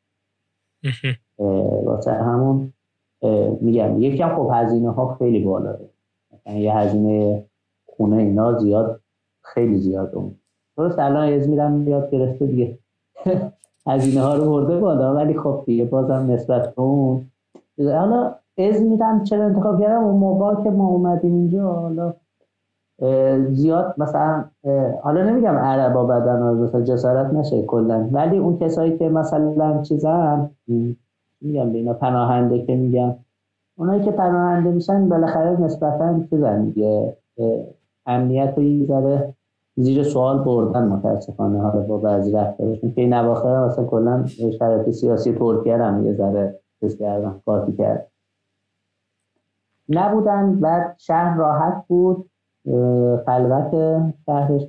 [1.85, 2.73] واسه همون
[3.61, 5.79] میگم یکم خب هزینه ها خیلی بالاه
[6.33, 7.45] مثلا یه هزینه
[7.87, 9.01] خونه اینا زیاد
[9.43, 10.35] خیلی زیاد اون.
[10.77, 12.79] درست الان از میرم یاد گرفته دیگه.
[13.87, 17.31] هزینه ها رو برده بالا ولی خب دیگه بازم نسبت به اون.
[17.79, 22.15] حالا از میرم چرا انتخاب کردم؟ اون موقع که ما اومدیم اینجا حالا
[23.51, 24.45] زیاد مثلا
[25.03, 30.51] حالا نمیگم عربا بدن مثلا جسارت نشه کلا ولی اون کسایی که مثلا چیزن
[31.43, 33.15] میگم به اینا پناهنده که میگم
[33.77, 37.17] اونایی که پناهنده میشن بالاخره نسبتا چیزن دیگه
[38.07, 39.35] امنیت رو یه
[39.77, 41.61] زیر سوال بردن متاسفانه.
[41.61, 44.27] حالا با بعضی رفتارشون که این اواخر مثلا کلا
[44.59, 48.09] شرایط سیاسی ترکیه هم یه ذره چیز کردن قاطی کرد.
[49.89, 52.31] نبودن بعد شهر راحت بود.
[53.27, 54.63] خلوت شهرش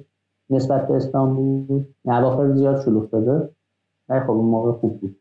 [0.49, 1.95] نسبت به استانبول بود.
[2.05, 3.49] اواخر زیاد شلوغ شده.
[4.09, 5.15] ولی خب اون موقع خوب بود.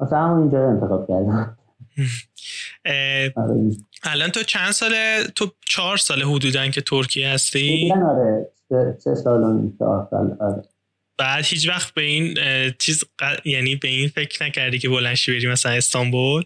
[0.00, 1.56] مثلا همون اینجا انتخاب کردم.
[3.36, 3.70] آره.
[4.02, 8.48] الان تو چند ساله؟ تو چهار ساله حدودا که ترکیه هستی؟ آره.
[8.98, 10.62] سه سال و چهار سال آره.
[11.18, 12.34] بعد هیچ وقت به این
[12.78, 13.04] چیز
[13.44, 16.44] یعنی به این فکر نکردی که بلنشی بری مثلا استانبول؟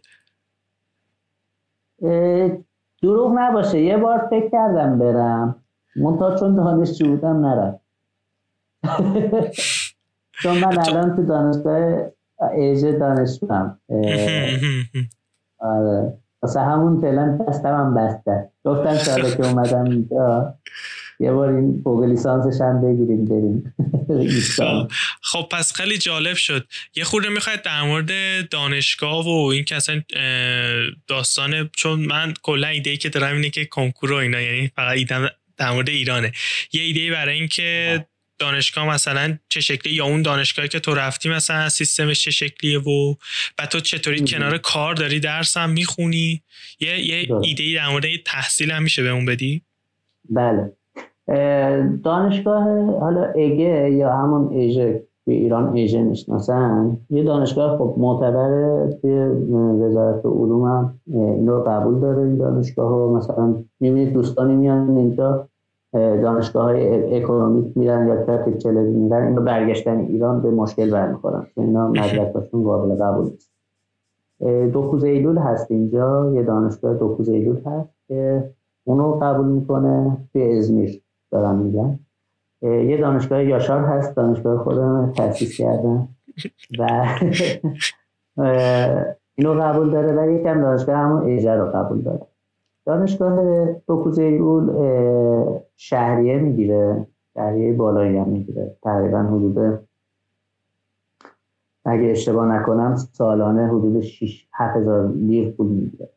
[3.03, 3.81] دروغ نباشه.
[3.81, 5.64] یه بار فکر کردم برم.
[5.97, 7.81] منتها چون دانشجو بودم نرم
[10.43, 12.11] چون من الان تو دانشگاه
[12.57, 13.79] ایجه دانشجوم
[15.59, 16.18] آره.
[16.42, 18.51] واسه همون فعلا دستم هم بسته.
[18.64, 20.55] گفتم ساله که اومدم اینجا.
[21.20, 23.75] یه بار این فوق لیسانسش هم بگیریم بریم.
[25.33, 26.66] خب پس خیلی جالب شد.
[26.97, 28.11] یه خورده می‌خواید در مورد
[28.51, 30.03] دانشگاه و این که اصلا
[31.07, 34.97] داستان چون من کلا ایده ای که دارم اینه که کنکور و اینا یعنی فقط
[34.97, 36.33] ایده در مورد ایرانه.
[36.73, 38.07] یه ایده برای اینکه
[38.38, 43.14] دانشگاه مثلا چه شکلی یا اون دانشگاهی که تو رفتی مثلا سیستمش چه شکلیه و
[43.59, 46.42] بعد تو چطوری کنار کار داری درس هم می‌خونی؟
[46.81, 49.62] یه, یه ایده ای در مورد تحصیل هم میشه به اون بدی؟
[50.31, 50.73] بله.
[52.05, 52.64] دانشگاه
[53.01, 59.12] حالا اگه یا همون ایژه به ایران ایژه می‌شناسن یه دانشگاه خب معتبر توی
[59.83, 65.49] وزارت علوم هم این رو قبول داره این دانشگاه ها مثلا می‌بینید دوستانی میان اینجا
[65.94, 71.46] دانشگاه های اکونومیک میرن یا چلوی میرن این رو برگشتن ایران به مشکل برمیخورن.
[71.57, 73.50] اینا مدرکاشون قابل قبول نیست.
[74.72, 76.33] دو ایلول هست اینجا.
[76.35, 78.50] یه دانشگاه دو ایلول هست که
[78.85, 80.16] اونو قبول می‌کنه.
[80.33, 81.98] توی ازمیر دارم میگم
[82.62, 84.16] یه دانشگاه یاشار هست.
[84.16, 86.09] دانشگاه خودم تاسیس کردم.
[86.78, 87.07] و
[89.37, 90.12] اینو قبول داره.
[90.12, 92.20] و یکم دانشگاه همون ایجه رو قبول داره.
[92.87, 94.70] دانشگاه توکوزیرول
[95.77, 97.07] شهریه می‌گیره.
[97.35, 98.77] شهریه بالایی هم می‌گیره.
[98.83, 99.79] تقریبا حدود
[101.85, 106.09] اگه اشتباه نکنم سالانه حدود 6 7000 لیر پول می‌گیره.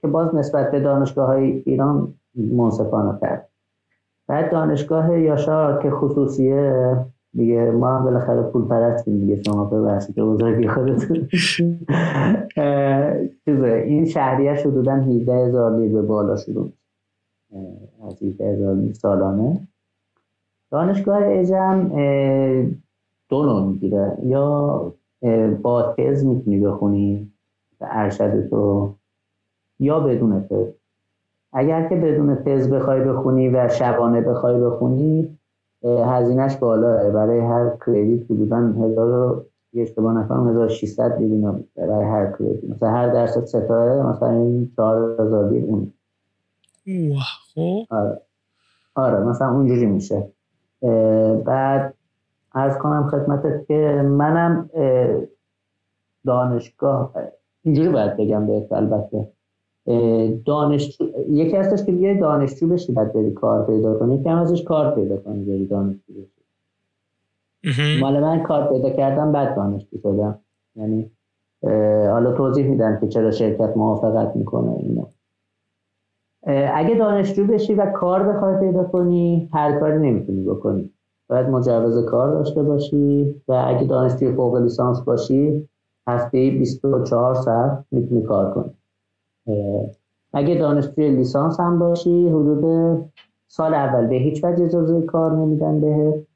[0.00, 3.48] که باز نسبت به دانشگاه های ایران منصفانه کرد
[4.26, 6.96] بعد دانشگاه یاشار که خصوصیه
[7.34, 11.28] دیگه ما هم بالاخره پول پرستیم دیگه شما ببخشید که بزرگی خودتون.
[13.84, 16.68] این شهریه حدودا 17 هزار لیر به بالا شروع
[18.06, 19.60] از 17 هزار سالانه.
[20.70, 21.90] دانشگاه اجم
[23.28, 24.18] دو نوع می‌گیره.
[24.22, 24.92] یا
[25.62, 27.32] با تز می‌تونی بخونی
[27.80, 28.90] به ارشد تو
[29.80, 30.66] یا بدون تز
[31.52, 35.38] اگر که بدون تز بخوای بخونی و شبانه بخوای بخونی
[35.84, 39.44] هزینهش بالاه برای هر کردیت حدودا هزار
[39.74, 45.92] اشتباه نکنم 1600 لیره برای هر کردیت مثلا هر درس ستاره مثلا 4000 لیر اون.
[47.54, 47.60] خب.
[47.90, 48.20] آره.
[48.94, 50.28] آره مثلا اونجوری میشه.
[51.44, 51.94] بعد
[52.52, 54.70] از کنم خدمتت که منم
[56.26, 57.14] دانشگاه
[57.62, 59.28] اینجوری باید بگم به البته.
[60.44, 64.62] دانشجو یکی هستش که دیگه دانشجو بشی بعد بری کار پیدا کنی یکی هم ازش
[64.62, 68.00] کار پیدا کنی بری دانشجو بشی.
[68.00, 70.38] مال من کار پیدا کردم بعد دانشجو شدم.
[70.76, 71.10] یعنی
[72.10, 75.06] حالا توضیح میدم که چرا شرکت موافقت می‌کنه اینا.
[76.74, 80.90] اگه دانشجو بشی و کار بخوای پیدا کنی هر کاری نمی‌تونی بکنی.
[81.28, 85.68] باید مجوز کار داشته باشی و اگه دانشجوی فوق لیسانس باشی
[86.06, 88.70] هفته 24 ساعت می‌تونی کار کنی.
[90.32, 93.04] اگه دانشجوی لیسانس هم باشی حدود
[93.48, 96.26] سال اول به هیچ وجه اجازه کار نمیدن بهت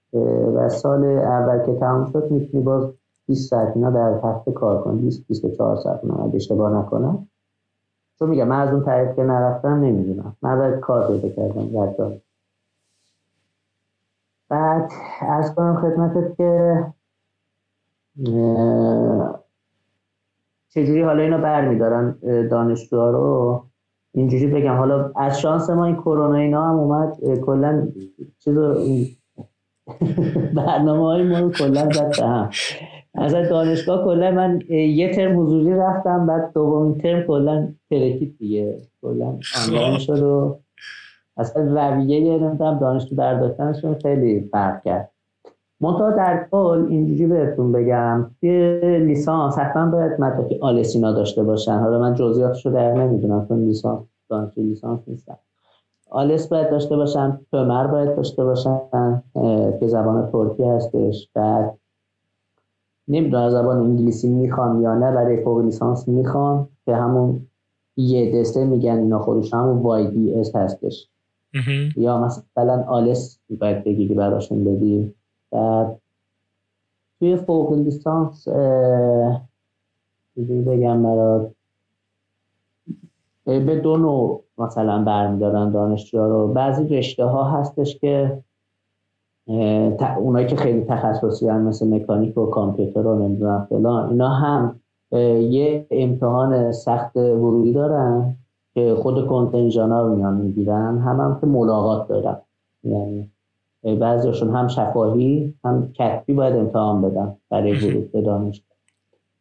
[0.54, 2.92] و سال اول که تمام شد می‌تونی باز
[3.26, 7.28] 20 ساعت اینا در هفته کار کنی 20 24 ساعت من اگه اشتباه نکنم.
[8.18, 10.36] چون میگم من از اون طریق که نرفتم نمی‌دونم.
[10.42, 12.18] من کار پیدا کردم در
[14.48, 14.90] بعد
[15.20, 16.84] از کنم خدمتت که
[20.68, 22.18] چجوری حالا اینو برمیدارن
[22.50, 23.64] دانشجوها رو؟
[24.14, 24.76] اینجوری بگم.
[24.76, 27.88] حالا از شانس ما این کرونا اینا هم اومد کلا
[28.38, 28.58] چیز
[30.56, 32.50] برنامه های ما رو کلا زد هم
[33.14, 39.38] از دانشگاه کلا من یه ترم حضوری رفتم بعد دومین ترم کلا ترکید دیگه کلا
[39.56, 40.60] آنلاین شد و
[41.36, 45.10] اصلا رویه نمی‌دونم دانشجو برداشتنشون خیلی فرق کرد.
[45.80, 51.78] منتها در کل اینجوری بهتون بگم توی لیسانس حتما باید مدرک آلسینا داشته باشن.
[51.78, 55.38] حالا من جزئیاتش رو در نمی‌دونم چون لیسانس دانشجو لیسانس نیستم.
[56.10, 58.80] آلس باید داشته باشن پمر باید داشته باشن
[59.80, 61.28] که زبان ترکی هستش.
[61.34, 61.78] بعد
[63.08, 67.46] نمی‌دونم زبان انگلیسی می‌خوام یا نه برای فوق لیسانس می‌خوام که همون
[67.96, 71.08] یه دسته میگن اینا خودش همون وای دی اس هستش.
[71.96, 75.14] یا مثلا آلس باید بگیری براشون بدی.
[75.50, 76.00] بعد
[77.18, 78.48] توی فوق لیسانس
[80.36, 81.52] بگم برات؟
[83.44, 86.48] به دو نوع مثلا برمیدارن دانشجوها رو.
[86.52, 88.42] بعضی رشته ها هستش که
[90.18, 94.80] اونایی که خیلی تخصصی هم مثل مکانیک و کامپیوتر رو نمی‌دونم فلان اینا هم
[95.50, 98.36] یه امتحان سخت ورودی دارن
[98.74, 100.98] که خود کنتنجان ها میان می‌گیرن.
[100.98, 102.36] هم هم که ملاقات دارن.
[102.84, 103.30] یعنی
[103.82, 108.76] بعضیشون هم شفاهی هم کتبی باید امتحان بدن برای ورود به دانشگاه.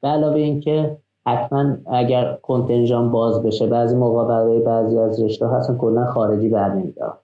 [0.02, 0.98] به علاوه اینکه
[1.28, 6.74] حتما اگر کنتنجان باز بشه بعضی موقع برای بعضی از رشته هستن کلا خارجی بر
[6.74, 7.18] نمیدار.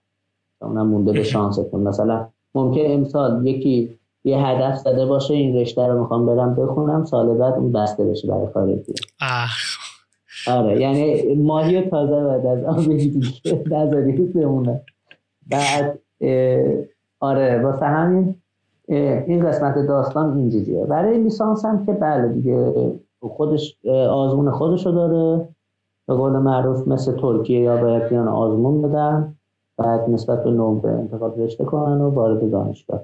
[0.62, 1.82] اونم مونده به شانستون.
[1.82, 7.38] مثلا ممکن امسال یکی یه هدف زده باشه این رشته رو می‌خوام برم بخونم سال
[7.38, 8.94] بعد اون بسته بشه برای خارجی.
[10.48, 14.82] آره یعنی ماهی تازه باید از آب دیگه نظری بمونه.
[15.50, 16.00] بعد
[17.24, 18.36] آره واسه همین
[18.88, 22.74] این قسمت داستان اینجوریه برای لیسانس هم که بله دیگه
[23.20, 25.48] خودش آزمون خودشو داره.
[26.08, 29.36] به قول معروف مثل ترکیه یا باید بیان آزمون بدن
[29.78, 33.02] بعد نسبت به نمره انتخاب رشته کنن و وارد دانشگاه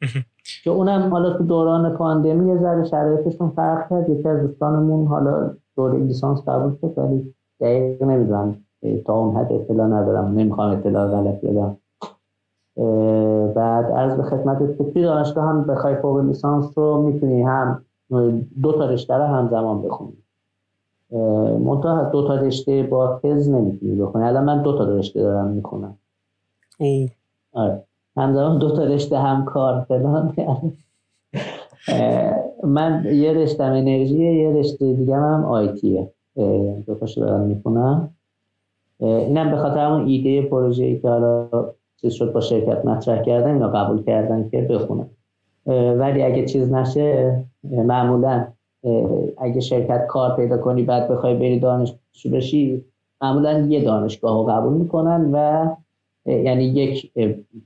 [0.64, 4.08] که اونم حالا تو دوران پاندمی یه ذره شرایطشون فرق کرد.
[4.08, 8.56] یکی از دوستانمون حالا دوره لیسانس قبول شد ولی دقیق نمی‌دونم
[9.06, 10.38] تا اون حد اطلاع ندارم.
[10.38, 11.76] نمی‌خوام اطلاع غلط بدم.
[13.54, 17.84] بعد از به خدمت توی دانشگاه هم بخوای فوق لیسانس رو می‌تونی هم
[18.62, 20.16] دو تا رشته رو همزمان بخونی.
[21.64, 24.24] منتها دو تا رشته با تز نمی‌تونی بخونی.
[24.24, 25.96] الان من دو تا رشته دارم می‌خونم.
[27.52, 27.82] آره.
[28.16, 30.32] همزمان دو تا رشته هم کار فلان.
[32.64, 36.12] من یه رشته انرژی یه رشته دیگه هم آیتیه.
[36.86, 38.10] دو تاشو دارم می‌خونم.
[39.00, 41.48] اینم به خاطر همون ایده پروژه ای که حالا
[42.00, 45.10] چیز شد با شرکت مطرح کردن اینا قبول کردن که بخونم
[45.98, 48.46] ولی اگه چیز نشه معمولا
[49.38, 52.84] اگه شرکت کار پیدا کنی بعد بخوای بری دانشجو بشی
[53.22, 55.68] معمولا یه دانشگاه رو قبول می‌کنن و
[56.26, 57.12] یعنی یک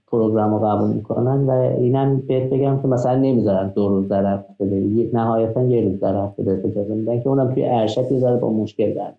[0.06, 4.64] پروگرام رو قبول می‌کنن و اینم بهت بگم که مثلا نمی‌ذارن دو روز در هفته
[4.64, 5.10] بری.
[5.12, 8.94] نهایتا یه روز در هفته بهت اجازه میدن که اونم توی ارشد یه با مشکل
[8.94, 9.14] دارن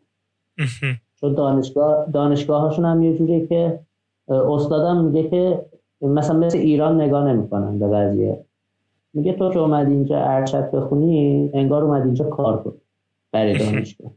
[1.22, 3.80] چون دانشگاه دانشگاه هاشون هم یه جوریه که
[4.28, 5.66] استادم میگه که
[6.02, 8.46] مثلا مثل ایران نگاه نمی‌کنن به قضیه.
[9.14, 12.74] میگه تو که اومدی اینجا ارشد بخونی انگار اومدی اینجا کار کن
[13.32, 14.12] برای دانشگاه.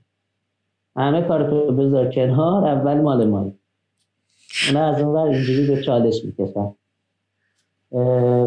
[0.97, 3.55] همه کار تو بذار کنار اول مال مایی
[4.69, 6.73] اونا از اون ور اینجوری به چالش می‌کشن.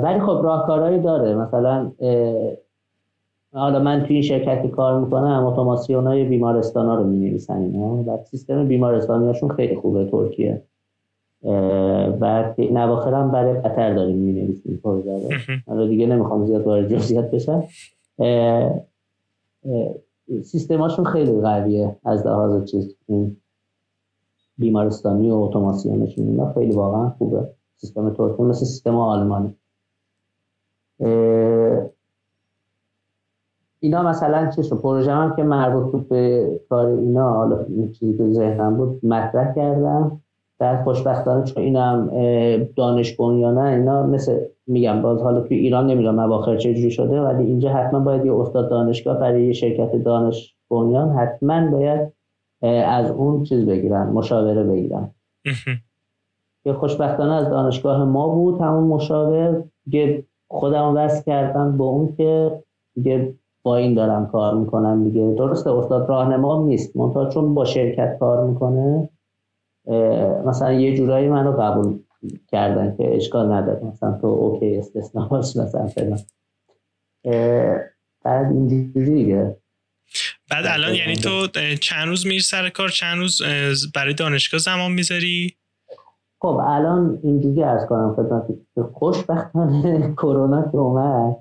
[0.03, 1.35] ولی خب راهکارهایی داره.
[1.35, 1.91] مثلا
[3.53, 7.87] حالا من توی این شرکتی کار می‌کنم اتوماسیون های بیمارستان ها رو می نویسن اینا.
[7.87, 10.61] و سیستم بیمارستانی هاشون خیلی خوبه ترکیه.
[11.43, 15.29] و نواخر هم برای قطر داریم می نویسیم پروژه
[15.67, 17.63] رو دیگه نمی‌خوام زیاد وارد جزئیات بشم.
[20.43, 22.95] سیستماشون خیلی قویه از لحاظ چیز
[24.57, 27.49] بیمارستانی و اتوماسیونشون اینا خیلی واقعا خوبه.
[27.77, 29.55] سیستم ترکیه مثل سیستم آلمانی.
[33.79, 38.17] اینا مثلا چه شد؟ پروژه هم که مربوط بود به کار اینا حالا این چیزی
[38.17, 40.21] که ذهنم بود مطرح کردم
[40.61, 42.09] در خوشبختانه چون اینم
[42.75, 47.43] دانش یا نه اینا مثل میگم باز حالا توی ایران نمی‌دونم اواخر چجوری شده ولی
[47.43, 52.13] اینجا حتما باید یه استاد دانشگاه برای یه شرکت دانش بنیان حتما باید
[52.85, 55.11] از اون چیز بگیرن مشاوره بگیرن.
[56.63, 62.59] که خوشبختانه از دانشگاه ما بود همون مشاور که خودم وصل کردم با اون که
[62.95, 63.33] دیگه
[63.63, 65.33] با این دارم کار می‌کنم دیگه.
[65.37, 66.97] درسته استاد راهنما نیست.
[66.97, 69.09] منتها چون با شرکت کار می‌کنه
[70.45, 71.99] مثلا یه جورایی منو قبول
[72.47, 73.83] کردن که اشکال نداره.
[73.83, 76.19] مثلا تو اوکی استثنا باش مثلا فلان.
[78.23, 79.57] بعد اینجوری دیگه.
[80.49, 83.41] بعد الان یعنی تو چند روز میری سر کار؟ چند روز
[83.95, 85.55] برای دانشگاه زمان می‌ذاری؟
[86.41, 88.43] خب الان اینجوری ارز کنم خدمت
[88.93, 91.35] خوشبختانه کرونا که اومد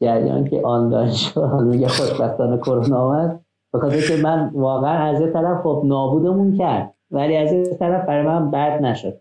[0.00, 1.40] جریان که آنلاین شد.
[1.40, 3.40] میگه خوشبختانه کرونا اومد.
[3.74, 6.94] بخاطر که من واقعا از یه طرف خب نابودمون کرد.
[7.10, 9.20] ولی از یه طرف برای من بد نشد.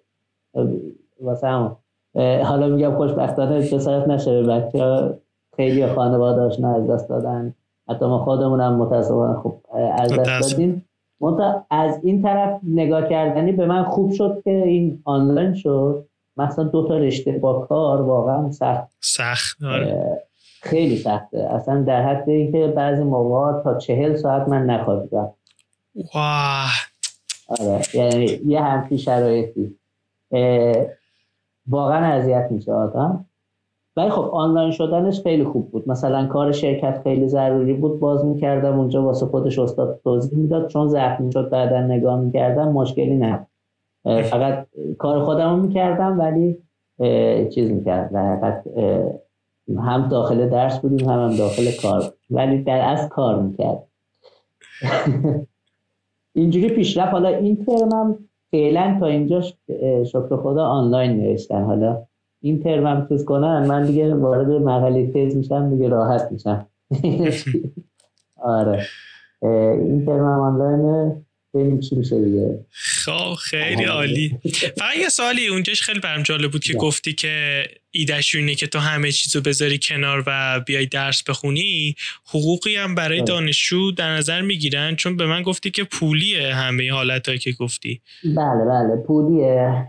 [1.22, 1.76] واسه همون.
[2.44, 5.14] حالا میگم خوشبختانه جسارت نشه به بچه
[5.56, 7.54] خیلی خانواده از دست دادن.
[7.90, 9.56] حتی ما خودمونم متاسفانه خب
[10.00, 10.86] از دست دادیم.
[11.70, 16.06] از این طرف نگاه کردنی به من خوب شد که این آنلاین شد.
[16.38, 18.88] مثلا دو تا رشته با کار واقعا سخت.
[19.02, 20.24] سخت آره.
[20.62, 21.38] خیلی سخته.
[21.38, 25.34] اصلا در حد اینکه بعضی موقع تا چهل ساعت من نخوابیدم.
[26.16, 26.72] واه.
[27.48, 29.76] آره یعنی یه همچین شرایطی.
[31.68, 33.26] واقعا اذیت میشه آدم.
[33.98, 35.89] ولی خب آنلاین شدنش خیلی خوب بود.
[35.89, 40.68] مثلا کار شرکت خیلی ضروری بود باز می‌کردم اونجا واسه خودش استاد توضیح می‌داد.
[40.68, 43.48] چون زخمی شد بعدا نگاه می‌کردم مشکلی نه
[44.04, 44.68] فقط
[44.98, 46.58] کار خودم می‌کردم ولی
[47.50, 48.39] چیز می‌کردم.
[48.41, 48.62] در
[49.78, 53.84] هم داخل درس بودیم هم, هم داخل کار ولی در از کار می‌کرد
[56.36, 58.18] اینجوری پیشرفت حالا این ترمم
[58.52, 59.54] فعلا تا اینجاش
[60.06, 61.64] شکر خدا آنلاین نوشتن.
[61.64, 62.06] حالا
[62.42, 66.68] این ترمم چیز کنن من دیگه وارد مرحله تز میشم دیگه راحت میشم.
[68.38, 68.84] آره.
[69.42, 71.12] این ترمم آنلاین
[71.54, 74.39] میشه دیگه خب خیلی عالی.
[74.78, 78.80] فقط یه سوالی اونجاش خیلی برم جالب بود که گفتی که ایدهش اینه که تو
[78.80, 81.95] همه چیزو بذاری کنار و بیای درس بخونی.
[82.26, 83.28] حقوقی هم برای آره.
[83.28, 88.01] دانشجو در نظر می‌گیرن چون به من گفتی که پولیه همه حالتهایی که گفتی.
[88.24, 89.04] بله بله.
[89.08, 89.88] پولیه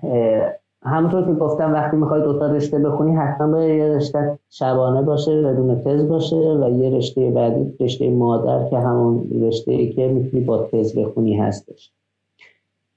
[0.84, 5.80] همونطور که گفتم وقتی می‌خوای دوتا رشته بخونی حتما باید یه رشته شبانه باشه بدون
[5.80, 10.58] تز باشه و یه رشته بعدی رشته مادر که همون رشته ای که می‌تونی با
[10.58, 11.90] تز بخونی هستش.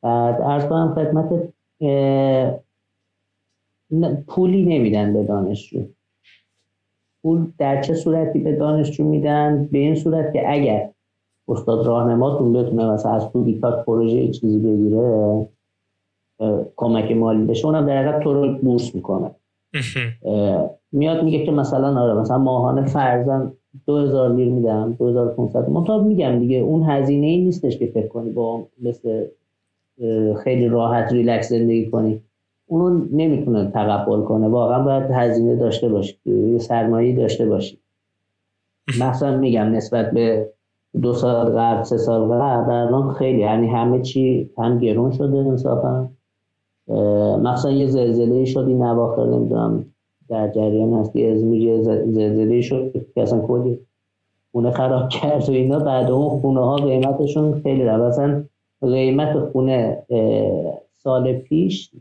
[0.01, 1.53] بعد ارز کنم خدمت
[4.27, 5.81] پولی نمیدن به دانشجو.
[7.21, 10.89] پول در چه صورتی به دانشجو میدن؟ به این صورت که اگر
[11.47, 13.43] استاد راهنماتون بتونه مثلا از تو
[13.85, 15.47] پروژه چیزی بگیره
[16.75, 19.31] کمک مالی بشه اونم در حقیقت تو رو بورس می‌کنه.
[20.91, 23.51] میاد میگه که مثلا آره مثلا ماهانه فرزن
[23.85, 28.67] 2000 لیر میدم 2500 منتها میگم دیگه اون هزینه ای نیستش که فکر کنی با
[28.81, 29.25] مثل
[30.43, 32.21] خیلی راحت ریلکس زندگی کنی.
[32.67, 34.47] اونو نمی‌تونه تقبل کنه.
[34.47, 37.77] واقعا باید هزینه داشته باشی یه سرمایه داشته باشی.
[38.99, 40.49] مثلا میگم نسبت به
[41.01, 46.09] دو سال قبل سه سال قبل الان خیلی یعنی همه چی هم گرون شده انصافا.
[47.43, 49.85] مثلا یه زلزله شد این نواخر نمی‌دونم
[50.29, 53.79] در جریان هستی ازمیر یه زلزله شد که اصلا کلی
[54.51, 55.79] خونه خراب کرد و اینا.
[55.79, 58.01] بعد اون خونه ها قیمتشون خیلی رفت.
[58.03, 58.43] اصلا
[58.81, 60.03] قیمت خونه
[60.91, 61.91] سال پیش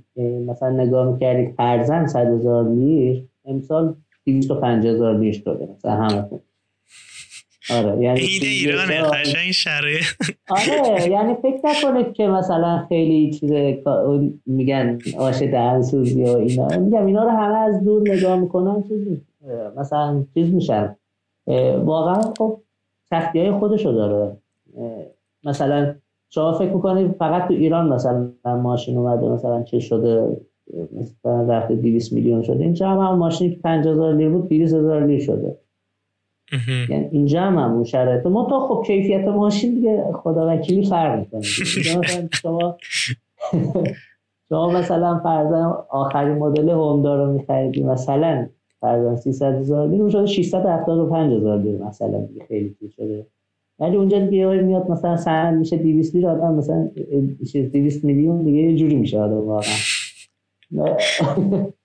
[0.47, 3.95] مثلا نگاه می‌کردی فرزن صد هزار لیر امسال
[4.26, 5.68] 250 هزار لیر شده.
[5.76, 6.41] مثلا همه
[7.71, 10.05] آره یعنی ایرانه قشنگ شرایط.
[10.49, 13.53] آره یعنی فکر نکنید که مثلا خیلی چیز
[14.47, 16.69] میگن آش دهن سوزی و اینا.
[16.79, 19.21] میگم اینا رو همه از دور نگاه می‌کنن چیز
[19.77, 20.97] مثلا چیز میشن.
[21.85, 22.61] واقعا خب
[23.11, 24.37] سختی های خودشو داره.
[25.45, 25.95] مثلا
[26.31, 30.37] شما فکر می‌کنید فقط تو ایران مثلا ماشین اومده مثلا چه شده؟
[30.93, 32.64] مثلا رفته 200 میلیون شده.
[32.64, 35.57] اینجا هم, هم ماشینی که 50000 لیر بود 200000 لیر شده.
[36.91, 41.43] یعنی اینجا هم همون شرایط ما تا خب کیفیت ماشین دیگه خدا وکیلی فرق می‌کنه.
[42.43, 42.77] شما
[44.49, 48.47] شما مثلا فرضاً آخرین مدل هوندا رو میخریدی مثلا
[48.81, 53.27] فرضاً 300 هزار لیر شده 675 هزار لیر مثلا دیگه خیلی چیز شده.
[53.79, 56.91] ولی اونجا دیگه میاد مثلا سن میشه 200 لیر آدم مثلا
[57.73, 59.73] 200 میلیون دیگه یه جوری میشه آدم واقعا.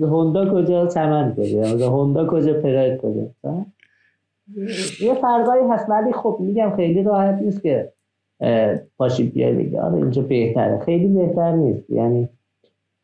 [0.00, 3.26] هوندا کجا؟ چمن کجا؟ هوندا کجا؟ پراید کجا؟
[5.00, 7.92] یه فرقایی هست ولی خب میگم خیلی راحت نیست که
[8.98, 10.78] پاشی بیای بگی آره اینجا بهتره.
[10.78, 11.90] خیلی بهتر نیست.
[11.90, 12.28] یعنی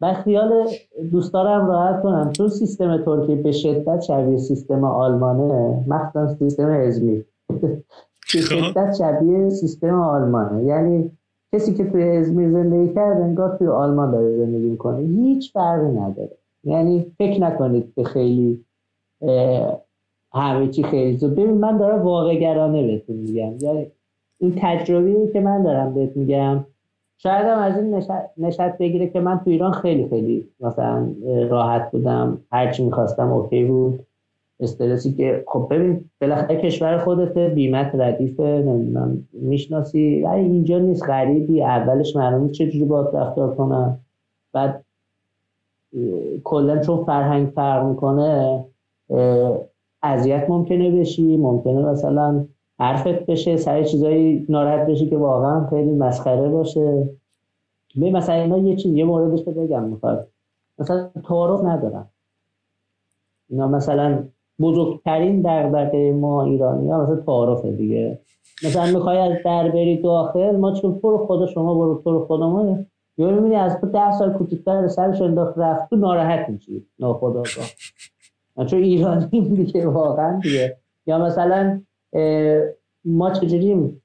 [0.01, 0.66] و خیال
[1.12, 2.30] دوست دارم راحت کنم.
[2.32, 7.24] چون سیستم ترکیه به شدت شبیه سیستم آلمانه مخصوصا سیستم ازمیر
[7.62, 7.82] به.
[8.26, 10.64] شدت شبیه سیستم آلمانه.
[10.64, 11.11] یعنی
[11.55, 15.01] کسی که توی ازمیر زندگی کرده انگار توی آلمان داره زندگی می‌کنه.
[15.01, 16.36] هیچ فرقی نداره.
[16.65, 18.65] یعنی فکر نکنید که خیلی
[20.33, 21.35] همه چی خیلی زود.
[21.35, 23.53] ببین من دارم واقع گرانه بهتون میگم.
[23.61, 23.87] یعنی
[24.39, 26.65] این تجربه که من دارم بهت میگم
[27.19, 28.03] شاید هم از این
[28.37, 31.09] نشد بگیره که من تو ایران خیلی خیلی مثلا
[31.51, 32.39] راحت بودم.
[32.53, 34.07] هرچی می‌خواستم اوکی بود.
[34.61, 40.23] استرسی که خب ببین بالاخره کشور خودت بیمت ردیفه نمی‌دونم می‌شناسی.
[40.23, 41.63] ولی اینجا نیست غریبی.
[41.63, 43.99] اولش معلومه چجوری باید رفتار کنم.
[44.53, 44.85] بعد
[46.45, 48.64] کلا چون فرهنگ فرق می‌کنه
[50.03, 52.45] اذیت ممکنه بشی ممکنه مثلا
[52.78, 57.09] حرفت بشه سر چیزایی ناراحت بشی که واقعا خیلی مسخره باشه.
[57.97, 60.28] به مثلا اینا یه چیز یه موردش رو بگم می‌خواد.
[60.78, 62.09] مثلا تعارف ندارم.
[63.51, 64.24] اینا مثلا
[64.61, 68.18] بزرگترین دغدغه ما ایرانی ها مثلا تعارفه دیگه.
[68.64, 72.78] مثلا می‌خوای از در بری داخل ما چون تو خدا شما برو تو خدا ما
[73.19, 76.87] یا می‌بینی از تو ده سال کوچیکتر سرش انداخت رفت تو ناراحت میشی.
[76.99, 77.45] ناخداگاه.
[78.71, 80.77] چون ایرانی دیگه واقعا دیگه.
[81.07, 81.81] یا مثلا
[83.05, 84.03] ما چجوریم؟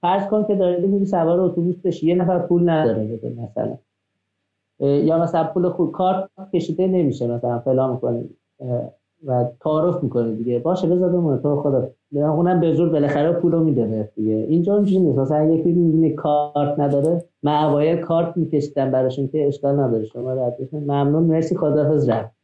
[0.00, 3.78] فرض کن که داری میری سوار اتوبوس بشی یه نفر پول نداره بده مثلا
[4.80, 8.30] یا مثلا پول خود کارت کشیده نمیشه مثلا فلان می‌کنی
[9.26, 10.58] و تعارف می‌کنه دیگه.
[10.58, 11.38] باشه بذار بمونه.
[11.42, 11.90] تو خدا.
[12.12, 14.34] اونم به زور بالاخره پولو میده دیگه.
[14.34, 15.18] اینجا اونجوری نیست.
[15.18, 20.04] مثلا یکی می‌بینه کارت نداره من اوایل کارت میکشیدم براشون که اشکال نداره.
[20.04, 21.22] شما رد ممنون.
[21.22, 21.56] مرسی.
[21.56, 22.36] خداحافظ رفت.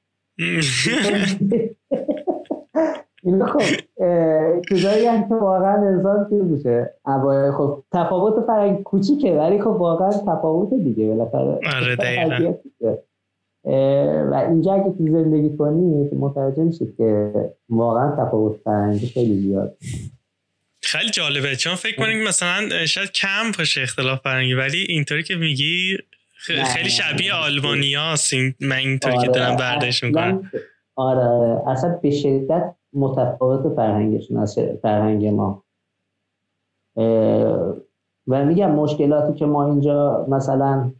[3.22, 3.60] این خب
[4.68, 6.94] چیزایی هم که واقعا انسان چیز میشه.
[7.58, 11.08] خب تفاوت فرنگ کوچیکه ولی خب واقعا تفاوت دیگه.
[11.08, 12.58] بالاخره آره
[13.64, 17.32] و اینجا اگه تو زندگی کنی متوجه میشید که
[17.68, 19.76] واقعا تفاوت فرنگی خیلی زیاد.
[20.82, 21.56] خیلی جالبه.
[21.56, 25.98] چون فکر کنیم مثلا شاید کم باشه اختلاف فرنگی ولی اینطوری که میگی
[26.36, 28.14] خیلی شبیه آلمانیا
[28.60, 30.50] من اینطوری که دارم برداشت می‌کنم.
[30.96, 31.68] آره آره.
[31.68, 35.64] اصلا به شدت متفاوت فرهنگشون از فرهنگ ما.
[38.28, 40.92] و میگم مشکلاتی که ما اینجا مثلا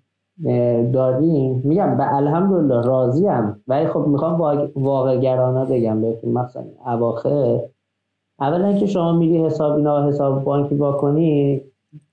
[0.92, 1.62] داریم.
[1.64, 4.40] میگم به الحمدلله راضی هم ولی خب می‌خوام
[4.76, 7.60] واقع گرانه بگم بهتون مثلا اواخر.
[8.40, 11.60] اولا که شما میری حساب اینا حساب بانکی کنی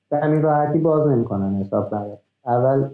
[0.10, 2.20] به همین راحتی باز نمی‌کنن حساب برات.
[2.46, 2.90] اول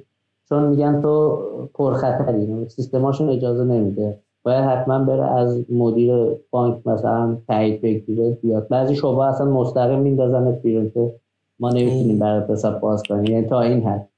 [0.49, 1.41] چون میگن تو
[1.73, 4.19] پرخطری سیستماشون اجازه نمیده.
[4.43, 6.13] باید حتما بره از مدیر
[6.51, 8.67] بانک مثلا تایید بگیره بیاد.
[8.67, 11.13] بعضی شعبه اصلا مستقیم میندازن بیرون که
[11.59, 13.25] ما نمی‌تونیم برای حساب باز کنیم.
[13.25, 14.09] یعنی تا این حد.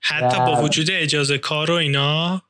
[0.00, 2.42] حتی با وجود اجازه کار و اینا؟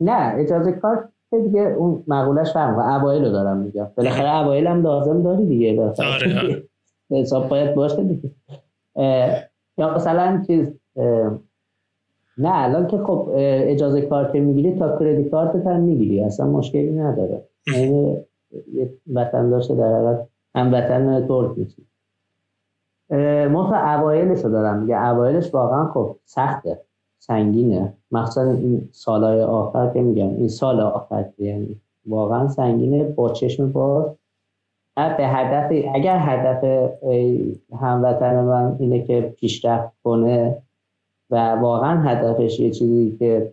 [0.00, 1.08] نه اجازه کار
[1.44, 3.90] دیگه اون مقولش فرق و اوایل رو دارم میگم.
[3.96, 5.82] بالاخره اوایل هم لازم داری دیگه.
[5.82, 6.62] آره
[7.10, 8.30] حساب باید باشه دیگه.
[9.78, 10.72] یا مثلا چیز
[12.38, 16.20] نه الان که خب اجازه کار که می‌گیری تا کردیت کارت هم می‌گیری.
[16.20, 17.42] اصلا مشکلی نداره.
[17.66, 18.18] یعنی
[19.12, 21.86] وطن داشته در حالت هم وطن ترک میشی.
[23.48, 24.78] ما تا اوایلش رو دارم.
[24.78, 26.80] میگه اوایلش واقعا خب سخته.
[27.18, 27.92] سنگینه.
[28.12, 30.28] مخصوصا این سالهای آخر که میگم.
[30.28, 33.04] این سال آخر یعنی واقعا سنگینه.
[33.04, 34.04] با چشم باز.
[34.96, 36.64] به هدف اگر هدف
[37.80, 40.62] هموطن من اینه که پیشرفت کنه
[41.30, 43.52] و واقعا هدفش یه چیزی که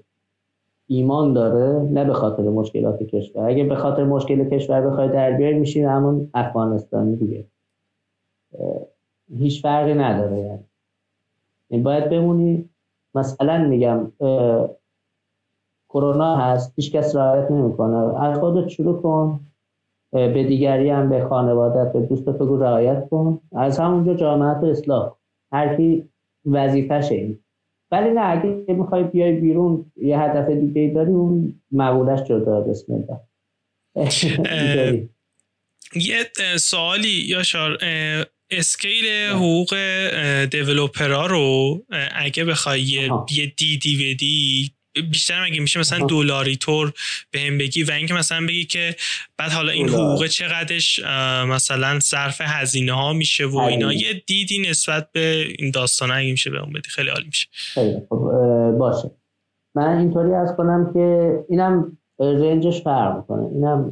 [0.87, 3.49] ایمان داره نه به خاطر مشکلات کشور.
[3.49, 7.45] اگه به خاطر مشکل کشور بخوای در بیاری میشین همون افغانستانی دیگه.
[9.37, 10.37] هیچ فرقی نداره.
[10.37, 10.63] یعنی
[11.69, 12.69] این باید بمونی.
[13.15, 14.11] مثلا میگم
[15.89, 18.21] کرونا هست هیچ کس رعایت نمی‌کنه.
[18.21, 19.39] از خودت شروع کن.
[20.11, 23.41] به دیگری هم به خانوادت به دوستت بگو رعایت کن.
[23.55, 25.15] از همونجا جامعت اصلاح
[25.51, 26.09] هر کی
[26.45, 27.39] وظیفشه این
[27.91, 33.19] ولی نه اگه می‌خوای بیای بیرون یه هدف دیگه داری اون مقولش جدا بسم الله.
[35.95, 36.25] یه
[36.57, 37.77] سوالی یا شار
[38.51, 39.75] اسکیل حقوق
[40.51, 41.81] دیولوپرا رو
[42.15, 42.81] اگه بخوای
[43.31, 44.71] یه دیدی بدی
[45.11, 46.93] بیشتر اگه میشه مثلا دلاری طور
[47.31, 48.95] به هم بگی و اینکه مثلا بگی که
[49.37, 50.99] بعد حالا این حقوق چقدرش
[51.47, 53.93] مثلا صرف هزینه ها میشه و اینا.
[53.93, 56.89] یه دیدی نسبت به این داستان اگه میشه به اون بدی.
[56.89, 57.47] خیلی عالی میشه.
[57.51, 57.95] خیلی
[58.79, 59.11] باشه.
[59.75, 63.47] من اینطوری ارز کنم که اینم رنجش فرق می‌کنه.
[63.53, 63.91] اینم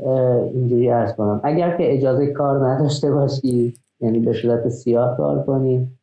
[0.54, 1.42] اینجوری ارز کنم.
[1.44, 3.74] اگر که اجازه کار نداشته باشی.
[4.00, 6.00] یعنی به صورت سیاه کار کنیم.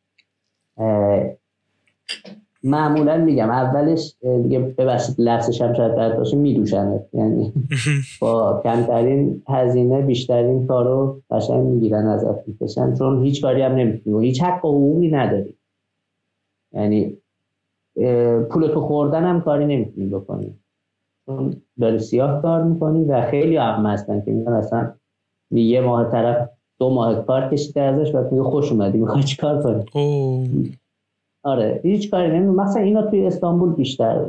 [2.63, 7.53] معمولا میگم اولش دیگه ببخشید لفظش هم شاید بد باشه میدوشنت یعنی
[8.21, 12.93] با کمترین هزینه بیشترین کارو قشنگ می‌گیرن ازت می‌کشن.
[12.95, 15.55] چون هیچ کاری هم نمی‌تونی هیچ حق حقوقی نداری.
[16.73, 17.17] یعنی
[18.49, 20.55] پول تو خوردن هم کاری نمی‌تونی بکنی.
[21.25, 24.93] چون داری سیاه کار می‌کنی و خیلی هم هستن که میگن اصلا
[25.51, 26.49] یه ماه طرف
[26.79, 28.97] دو ماه کار کشیده ازش و میگه خوش اومدی.
[28.97, 30.77] می‌خوای چیکار کنی؟
[31.43, 31.79] آره.
[31.83, 34.25] هیچ کاری نمی مثلا اینا توی استانبول بیشتر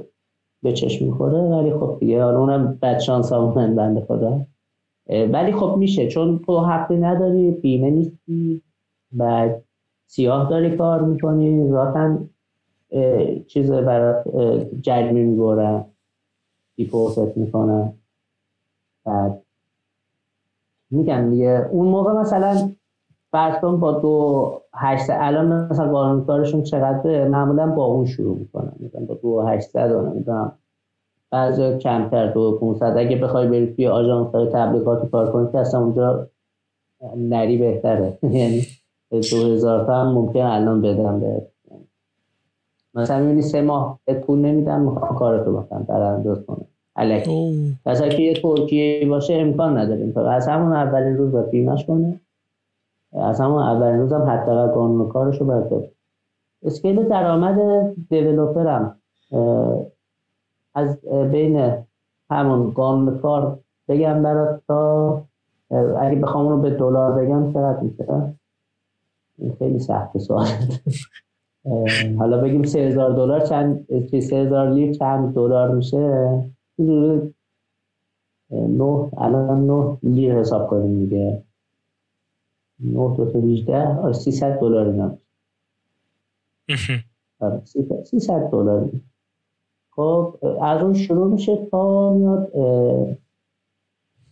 [0.63, 4.41] به چشم می‌خوره ولی خب دیگه حالا اونم بد شانس همون بنده خدا.
[5.09, 6.09] ولی خب میشه.
[6.09, 8.63] چون تو حقی نداری بیمه نیستی
[9.13, 9.63] بعد
[10.07, 12.19] سیاه داری کار می‌کنی ذاتا
[13.47, 14.25] چیز برات
[14.83, 15.85] جرمی می‌برن
[16.77, 17.93] دیپورتت می‌کنن.
[19.05, 19.43] بعد
[20.91, 21.69] میگم دیگه.
[21.73, 22.71] اون موقع مثلا
[23.33, 28.73] فرض با دو هشت الان مثلا قانونکارشون چقدر معمولا با اون شروع می‌کنن.
[28.81, 30.53] مثلا با دو هشتصد و نمی‌دونم.
[31.31, 35.81] بعضی کمتر دو 500 اگه بخوای بری توی آژانس های تبلیغاتی کار کنی که اصلا
[35.81, 36.29] اونجا
[37.17, 38.19] نری بهتره.
[38.41, 38.63] یعنی
[39.11, 41.47] دو هزار تا هم ممکن الان بدم به
[42.95, 46.67] مثلا می‌بینی سه ماه پول نمیدم می‌خوام کارتو بکنم در انداز کنم.
[46.97, 51.87] الکی پس که یه ترکیه باشه امکان نداریم تا از همون اولین روز باید بیمش
[51.87, 52.21] کنه.
[53.13, 55.91] از همون اولین روز هم حتی قانون کارش رو باید
[56.65, 58.97] اسکیل درآمد دیولوپرم
[60.75, 61.01] از
[61.33, 61.73] بین
[62.31, 65.23] همون قانون کار بگم برات تا
[66.01, 68.35] اگه بخوام رو به دلار بگم چقدر میشه؟
[69.39, 70.47] این خیلی سخت سوال.
[72.19, 73.87] حالا بگیم سه هزار دلار چند
[74.21, 76.45] سه هزار لیر چند دلار میشه؟
[76.79, 77.33] نه
[79.19, 81.43] الان نه لیر حساب کنیم دیگه.
[82.81, 85.19] 9 دو تا 18 آره 300 دلار اینا
[87.41, 87.63] آره
[88.05, 88.91] 300 دلار
[89.91, 92.53] خب از اون شروع میشه تا میاد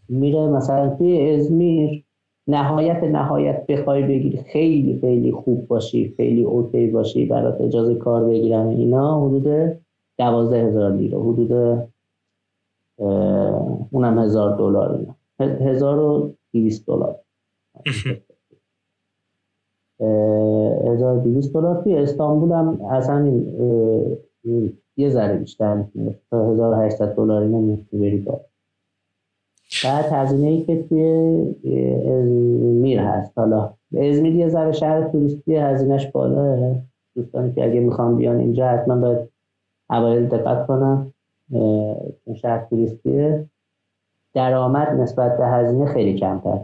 [0.08, 2.04] میره مثلا توی ازمیر.
[2.46, 4.36] نهایت نهایت بخوای بگیری.
[4.36, 9.26] خیلی خیلی خوب باشی خیلی اوکی باشی برات اجازه کار بگیرن اینا.
[9.26, 9.76] حدود
[10.18, 11.82] دوازده هزار لیره حدود
[12.96, 15.14] اونم هزار دلار اینا.
[15.40, 17.16] هزار و دیویست دلار.
[20.00, 21.82] 1200 دلار.
[21.82, 23.42] توی استانبول هم اصلا
[24.96, 25.84] یه ذره بیشتر
[26.30, 28.40] تا 1800 دلار اینا می‌تونی بری کار
[29.84, 31.04] بعد هزینه ای که توی
[32.06, 33.38] ازمیر هست.
[33.38, 36.76] حالا ازمیر یه ذره شهر توریستی هزینهش بالاه
[37.16, 39.28] دوستانی که اگه می‌خوام بیان اینجا حتما باید
[39.90, 41.13] اوایل دقت کنم
[42.36, 43.46] شهر توریستیه
[44.34, 46.60] درآمد نسبت به هزینه خیلی کمتر.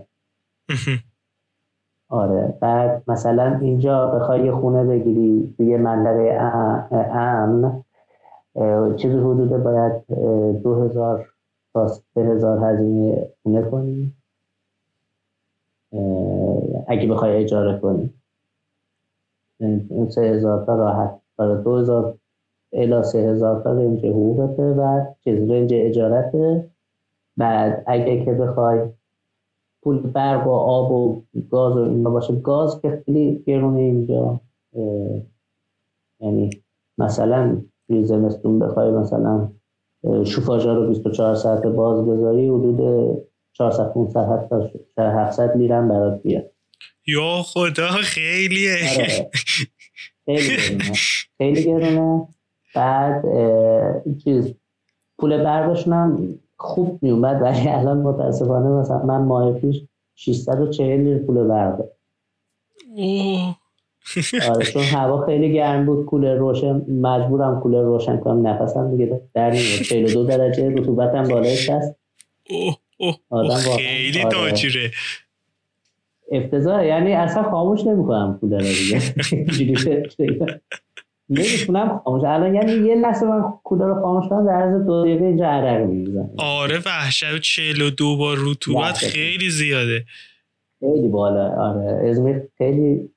[2.08, 6.38] آره بعد مثلا اینجا بخوای یه خونه بگیری توی منطقه
[7.12, 7.84] امن
[8.96, 10.06] چیزی حدود باید
[10.62, 11.28] دو هزار
[11.74, 14.14] تا سه هزار هزینه خونه کنی.
[16.88, 18.14] اگه بخوای اجاره کنی.
[19.88, 21.20] اون سه هزار تا راحت.
[21.36, 22.18] برای دو هزار
[22.72, 26.70] الا سه هزار تا رنج حقوقته و چیز رنج اجارته
[27.36, 28.80] بعد اگه که بخوای
[29.82, 34.40] پول برق و آب و گاز و اینا باشه گاز که خیلی گرونه اینجا
[36.20, 36.50] یعنی
[36.98, 39.52] مثلا توی زمستون بخوای مثلا
[40.24, 42.80] شوفاژا رو 24 ساعت باز بذاری حدود
[43.52, 46.50] 400 500 حتی 700 لیرم برات بیاد.
[47.06, 48.76] یا خدا خیلیه.
[48.98, 49.30] آره.
[50.24, 50.92] خیلی گرونه.
[51.38, 52.28] خیلی گرونه.
[52.74, 53.24] بعد
[54.24, 54.54] چیز
[55.18, 59.82] پول برقشون هم خوب میومد ولی الان متاسفانه مثلا من ماه پیش
[60.14, 61.84] 640 لیر پول برق
[64.50, 69.50] آره چون هوا خیلی گرم بود کولر روشن مجبورم کولر روشن کنم نفسم دیگه در
[69.50, 71.96] نمیاد 42 درجه رطوبتم بالای 60
[73.30, 74.30] آدم خیلی آره.
[74.30, 74.90] تاجره
[76.32, 78.64] افتضاح یعنی اصلا خاموش نمی‌کنم کولر رو
[79.58, 80.02] دیگه.
[81.30, 82.24] نمی‌تونم خاموش.
[82.24, 85.86] الان یعنی یه لحظه من کولر رو خاموش کنم در عرض دو دقیقه اینجا عرق
[85.86, 86.30] میریزم.
[86.38, 90.04] آره وحشت 42 بار رطوبت خیلی زیاده.
[90.80, 92.08] خیلی بالا آره.
[92.08, 93.10] ازمیر خیلی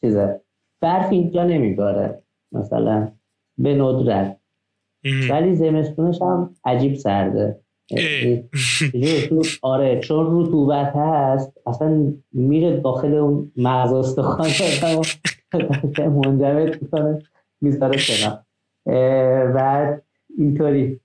[0.00, 0.40] چیزه.
[0.80, 3.12] برف اینجا نمیباره مثلا
[3.58, 4.40] به ندرت.
[5.30, 7.60] ولی زمستونش هم عجیب سرده.
[9.62, 14.48] آره چون رطوبت هست اصلا میره داخل اون مغز استخوان.
[16.24, 17.22] منجمد می‌کنه
[17.60, 18.44] می‌ذاره کنم
[19.52, 20.02] بعد
[20.38, 21.00] اینطوری.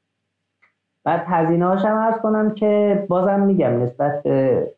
[1.03, 4.71] بعد هزینه هاشم ارز کنم که بازم میگم نسبت به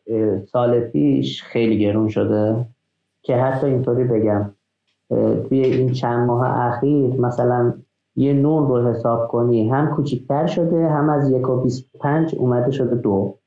[0.52, 2.66] سال پیش خیلی گرون شده.
[3.22, 4.50] که حتی اینطوری بگم
[5.48, 7.74] توی این چند ماه اخیر مثلا
[8.16, 12.70] یه نون رو حساب کنی هم کوچیکتر شده هم از یک و بیست پنج اومده
[12.70, 13.38] شده دو.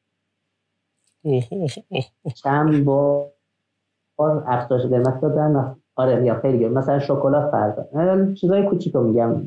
[2.43, 3.32] چند با
[4.47, 5.76] افزایش قیمت دادن.
[5.96, 9.41] آره یا خیلی مثلا شکلات فرق چیزای کوچیک رو میگم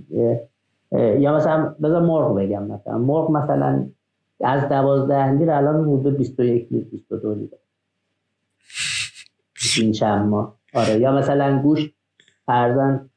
[1.20, 2.98] یا مثلا بذار مرغ بگم مثلا.
[2.98, 3.86] مرغ مثلا
[4.44, 7.48] از دوازده لیر الان حدود 21 لیر 22 لیر
[9.80, 10.54] این چند ماه.
[10.74, 11.94] آره یا مثلا گوشت
[12.46, 13.10] فرزن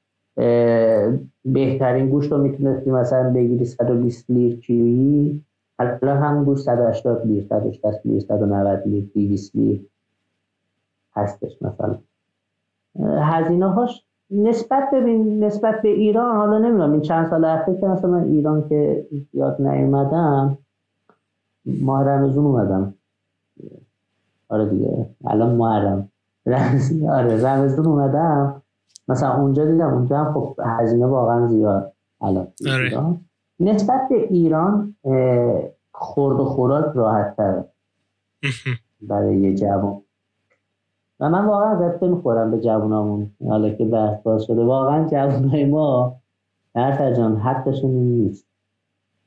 [1.45, 5.43] بهترین گوشت رو می‌تونستی مثلا بگیری 120 لیر کیلویی
[5.79, 9.85] الان هم گوشت 180 لیر 160 لیر 190 لیر 200 لیر
[11.15, 11.97] هستش مثلا.
[12.99, 18.11] هزینه هاش نسبت ببین نسبت به ایران حالا نمی‌دونم این چند سال اخیر که مثلا
[18.11, 20.57] من ایران که زیاد نیومدم
[21.65, 22.93] ماه رمزون اومدم.
[24.49, 26.09] آره دیگه الان محرم.
[27.09, 28.61] آره رمزون اومدم.
[29.07, 31.93] مثلا اونجا دیدم اونجا هم خب هزینه واقعا زیاد.
[32.21, 33.17] الان آره.
[33.59, 34.95] نسبت به ایران
[35.91, 37.65] خورد و خوراک راحت تره.
[39.09, 40.01] برای یه جوان.
[41.21, 44.63] و من واقعا ازت می‌خورم به جوانامون حالا که بحث باز شده.
[44.63, 46.15] واقعا جوانای ما
[46.73, 48.47] در جان حقشون نیست.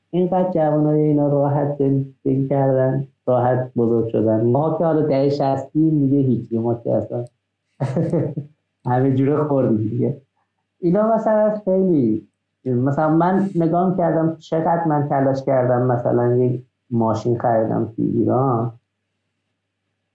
[0.09, 4.45] اینقدر جوانای اینا راحت زندگی کردن راحت بزرگ شدن.
[4.45, 6.57] ما که حالا ده شستی میگه هیچی.
[6.57, 7.25] ما که اصلا
[8.91, 10.21] همه جوره خوردیم دیگه.
[10.79, 12.27] اینا مثلا خیلی
[12.65, 18.71] مثلا من نگاه کردم چقدر من تلاش کردم مثلا یک ماشین خریدم تو ایران.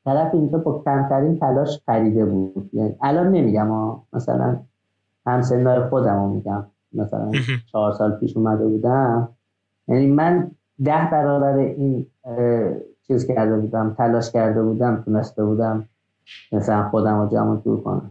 [0.04, 2.70] طرف اینجا با کمترین تلاش خریده بود.
[2.72, 4.60] یعنی الان نمیگم ها مثلا
[5.26, 6.66] همسنای خودم رو میگم.
[6.92, 7.30] مثلا
[7.72, 9.28] چهار سال پیش اومده بودم.
[9.88, 10.50] یعنی من
[10.84, 12.06] ده برابر این
[13.06, 15.84] چیز کرده بودم تلاش کرده بودم تونسته بودم
[16.52, 18.10] مثلا خودم رو جمع دور کنم.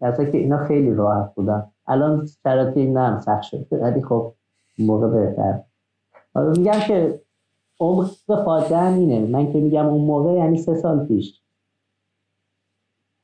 [0.00, 1.64] در که اینا خیلی راحت بودن.
[1.86, 4.32] الان شرایط این هم سخت شد ولی خب
[4.78, 5.60] موقع بهتر.
[6.34, 7.20] حالا میگم که
[7.82, 8.10] عمق
[8.44, 9.18] فاجعه اینه.
[9.18, 11.34] من که میگم اون موقع یعنی سه سال پیش.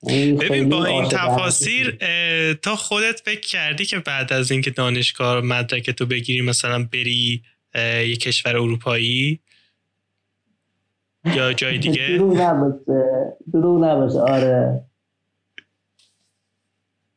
[0.02, 1.98] یعنی ببین با این تفاصیر
[2.62, 7.42] تا خودت فکر کردی که بعد از اینکه دانشگاه مدرک تو بگیری مثلا بری
[8.09, 9.40] یه کشور اروپایی؟
[11.24, 13.36] یا جای دیگه؟ دروغ نباشه.
[13.52, 14.18] دروغ نباشه.
[14.18, 14.84] آره.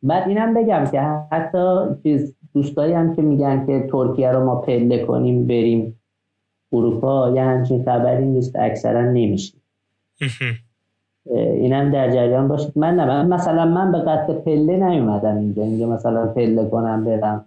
[0.03, 5.05] بعد اینم بگم که حتی چیز دوستایی هم که میگن که ترکیه رو ما پله
[5.05, 6.00] کنیم بریم.
[6.73, 9.57] اروپا یه همچین خبری نیست اکثرا نمیشه.
[11.25, 15.63] اینم در جریان باشید من نه مثلا من به قصد پله نیومدم اینجا.
[15.63, 17.45] اینجا مثلا پله کنم برم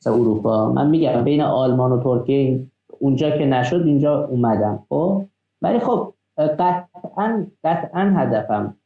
[0.00, 0.72] مثلا اروپا.
[0.72, 2.66] من میگم بین آلمان و ترکیه
[2.98, 4.82] اونجا که نشد اینجا اومدم.
[4.88, 5.24] خب؟
[5.62, 8.76] ولی خب قطعا قطعا هدفم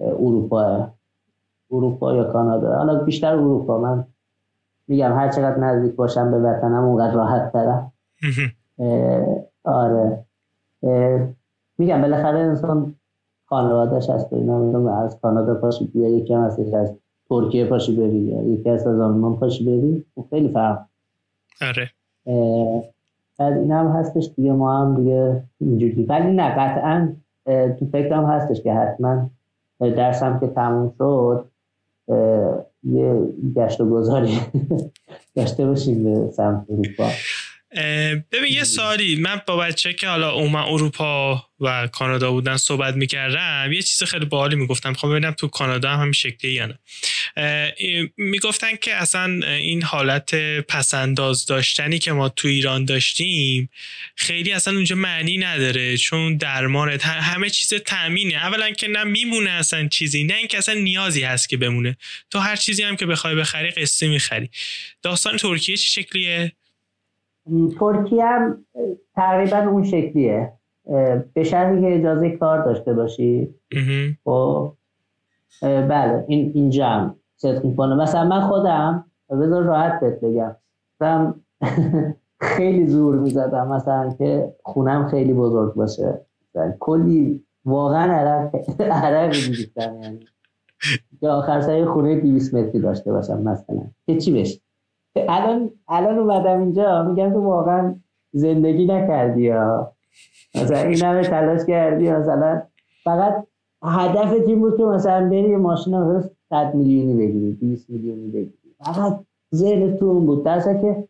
[0.00, 0.88] اروپا.
[1.70, 2.76] اروپا یا کانادا.
[2.76, 3.78] حالا بیشتر اروپا.
[3.78, 4.04] من
[4.88, 7.91] میگم هر چقدر نزدیک باشم به وطنم اونقدر راحت ترم.
[9.64, 10.24] آره.
[11.78, 12.94] میگم بالاخره انسان
[13.46, 16.92] خانوادهش هست و اینا از کانادا پاشی بیا یکی هم هستش از
[17.28, 20.04] ترکیه پاشی بری یا یکی از از آلمان پاشی بری.
[20.30, 20.78] خیلی فرق.
[21.60, 21.90] آره.
[23.38, 26.04] بعد این هم هستش دیگه ما هم دیگه اینجوری.
[26.04, 27.12] ولی نه قطعا
[27.78, 29.30] تو فکرم هستش که حتما
[29.80, 31.48] درسم که تموم شد
[32.84, 34.38] یه گشت و گذاری
[35.36, 37.08] داشته باشیم به سمت اروپا.
[38.32, 43.72] ببین یه سالی من با بچه که حالا اومد اروپا و کانادا بودن صحبت می‌کردم
[43.72, 44.92] یه چیز خیلی باحالی می‌گفتم.
[44.92, 46.78] خب ببینم تو کانادا هم همین شکلی یا نه.
[48.16, 53.70] می‌گفتن که اصلا این حالت پسنداز داشتنی که ما تو ایران داشتیم
[54.16, 59.88] خیلی اصلا اونجا معنی نداره چون درمان همه چیز تامینه اولا که نه میمونه اصلا
[59.88, 61.96] چیزی نه اینکه اصلا نیازی هست که بمونه.
[62.30, 64.50] تو هر چیزی هم که بخوای بخری قصه می‌خری.
[65.02, 66.52] داستان ترکیه چه شکلیه؟
[67.80, 68.64] ترکیه هم
[69.14, 70.52] تقریبا اون شکلیه.
[71.34, 73.54] به شرطی که اجازه کار داشته باشی.
[74.24, 74.72] خب.
[75.62, 77.94] بله این اینجا هم صدق می‌کنه.
[77.94, 80.56] مثلا من خودم بذار راحت بهت بگم.
[81.00, 81.34] مثلا
[82.56, 86.20] خیلی زور می‌زدم مثلا که خونم خیلی بزرگ باشه.
[86.80, 90.20] کلی واقعا عرق عرق میریختم یعنی.
[91.20, 93.80] که آخر سر خونه 200 متری داشته باشم مثلا.
[94.06, 94.60] که چی بشه؟
[95.16, 97.02] الان الان اومدم اینجا.
[97.02, 97.94] میگم تو واقعا
[98.32, 99.92] زندگی نکردی یا
[100.54, 102.62] مثلا این همه تلاش کردی مثلا
[103.04, 103.46] فقط
[103.82, 108.74] هدف تیم بود که مثلا بری ماشین رو 100 میلیونی بگیری 20 میلیونی بگیری.
[108.84, 109.20] فقط
[109.54, 110.44] ذهن تو اون بود.
[110.44, 111.08] درسته که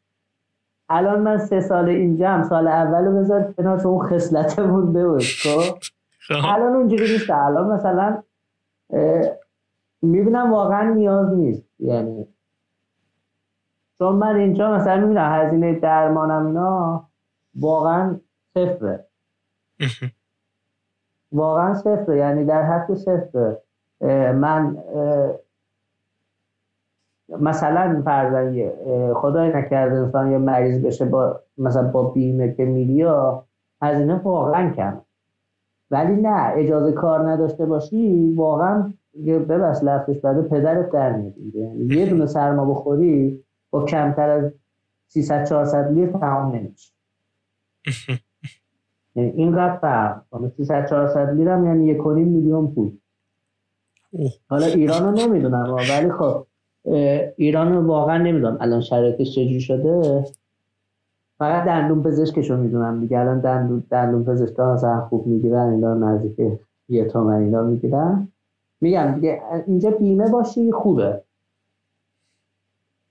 [0.88, 5.78] الان من سه سال اینجا هم سال اول بذار کنار چون اون خصلتمون بود خب؟,
[6.28, 6.34] خب.
[6.44, 7.30] الان اونجوری نیست.
[7.30, 8.22] الان مثلا
[10.02, 11.62] می‌بینم واقعا نیاز نیست.
[11.78, 12.26] یعنی
[14.02, 17.04] چون من اینجا مثلا می‌بینم هزینه درمانم اینا
[17.60, 18.16] واقعا
[18.54, 19.04] صفره.
[21.32, 22.16] واقعا صفره.
[22.16, 23.58] یعنی در حد صفره.
[24.32, 24.76] من
[27.40, 28.70] مثلا فرضاً
[29.14, 33.44] خدای نکرده انسان یه مریض بشه با مثلا با بیمه که میلیا
[33.82, 35.00] هزینه واقعا کم
[35.90, 38.92] ولی نه اجازه کار نداشته باشی واقعا
[39.26, 44.52] ببس لفتش بعد پدرت در میاد یعنی یه دونه سرما بخوری با کمتر از
[45.08, 46.92] 300 400 لیر تمام نمیشه.
[49.14, 50.22] یعنی اینقدر فرق.
[50.56, 52.90] 300 400 لیر هم یعنی یک میلیون پول.
[54.48, 55.76] حالا ایران رو نمی‌دونم.
[55.90, 56.46] ولی خب
[57.36, 60.24] ایران رو واقعا نمی‌دونم الان شرایطش چجوری شده.
[61.38, 63.18] فقط دندون پزشکش رو می‌دونم دیگه.
[63.18, 66.58] الان دندون, دندون پزشک مثلا خوب می‌گیرن اینا نزدیک
[66.88, 68.28] یه تومن اینا می‌گیرن.
[68.80, 71.22] میگم دیگه اینجا بیمه باشی خوبه.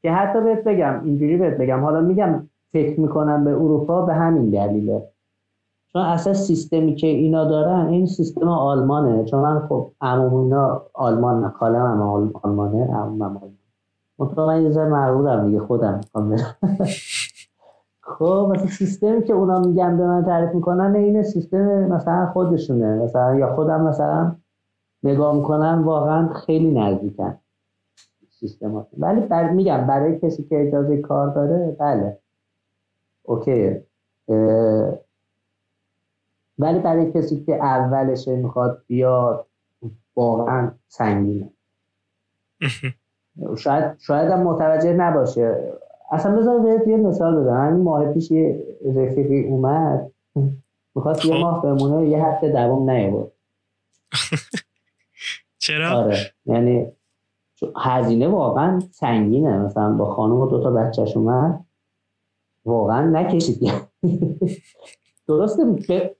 [0.01, 1.83] که حتی بهت بگم اینجوری بهت بگم.
[1.83, 5.07] حالا میگم فکر می‌کنم به اروپا به همین دلیله.
[5.93, 9.25] چون اصلا سیستمی که اینا دارن این سیستم آلمانه.
[9.25, 12.01] چون من خب عموم اینا آلمان نکالم هم
[12.43, 13.41] آلمانه عموم آلمان.
[14.19, 16.35] مطمئن من یه ذره دیگه خودم می‌خوام
[18.01, 22.95] خب مثلا سیستمی که اونا میگن به من تعریف می‌کنن این سیستم مثلا خودشونه.
[22.95, 24.35] مثلا یا خودم مثلا
[25.03, 27.37] نگاه می‌کنم واقعا خیلی نزدیکن.
[28.41, 32.17] سیستم ولی بر میگم برای کسی که اجازه کار داره بله.
[33.23, 33.81] اوکی.
[36.59, 39.47] ولی برای کسی که اولش می‌خواد بیاد
[40.15, 41.49] واقعا سنگینه.
[43.57, 45.73] شاید شاید هم متوجه نباشه.
[46.11, 48.63] اصلا بذار بهت یه مثال بزنم همین ماه پیش یه
[48.95, 50.11] رفیقی اومد
[50.95, 51.39] می‌خواست یه خب.
[51.39, 53.31] ماه بمونه یه هفته دوام نیاورد.
[55.57, 56.17] چرا؟ آره.
[56.45, 56.91] یعنی
[57.77, 59.57] هزینه واقعا سنگینه.
[59.57, 61.65] مثلا با خانم و دوتا بچهش اومد
[62.65, 63.71] واقعا نکشید.
[65.27, 65.63] درسته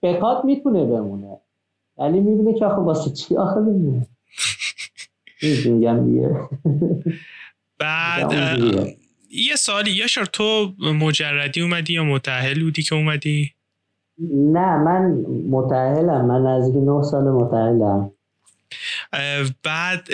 [0.02, 1.40] بخواد می‌تونه بمونه.
[1.98, 4.06] ولی می‌بینه که آخه واسه چی آخه بمونه؟
[5.64, 6.36] میگم دیگه.
[7.80, 8.32] بعد
[9.30, 13.50] یه سالی یاشار تو مجردی اومدی یا متحل بودی که اومدی؟
[14.32, 15.10] نه من
[15.50, 18.12] متحلم من نزدیک نه سال متحلم
[19.64, 20.08] بعد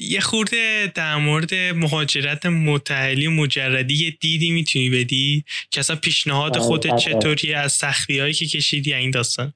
[0.00, 6.52] یه خورده در مورد مهاجرت متحلی و مجردی یه دیدی می‌تونی بدی؟ که اصلا پیشنهاد
[6.52, 9.52] بله، خودت چطوری از سختی هایی که کشیدی این داستان؟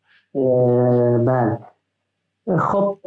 [1.27, 1.59] بله.
[2.59, 3.01] خب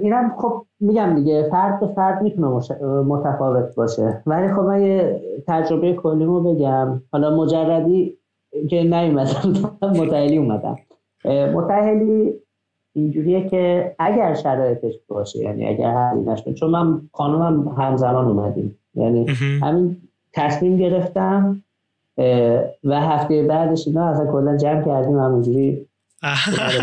[0.00, 2.48] اینم خب میگم دیگه فرد به فرد می‌تونه
[3.02, 4.22] متفاوت باشه.
[4.26, 7.02] ولی خب من یه تجربه کلیمو بگم.
[7.12, 8.18] حالا مجردی
[8.70, 9.52] که نیومدم
[10.00, 10.78] متحلی اومدم.
[11.54, 12.32] متحلی
[12.98, 18.78] اینجوریه که اگر شرایطش باشه یعنی اگر هزینهش چون من خانومم همزمان اومدیم.
[18.94, 19.26] یعنی
[19.62, 19.96] همین
[20.32, 21.62] تصمیم گرفتم
[22.84, 25.86] و هفته بعدش اینا اصلا کلا جمع کردیم همونجوری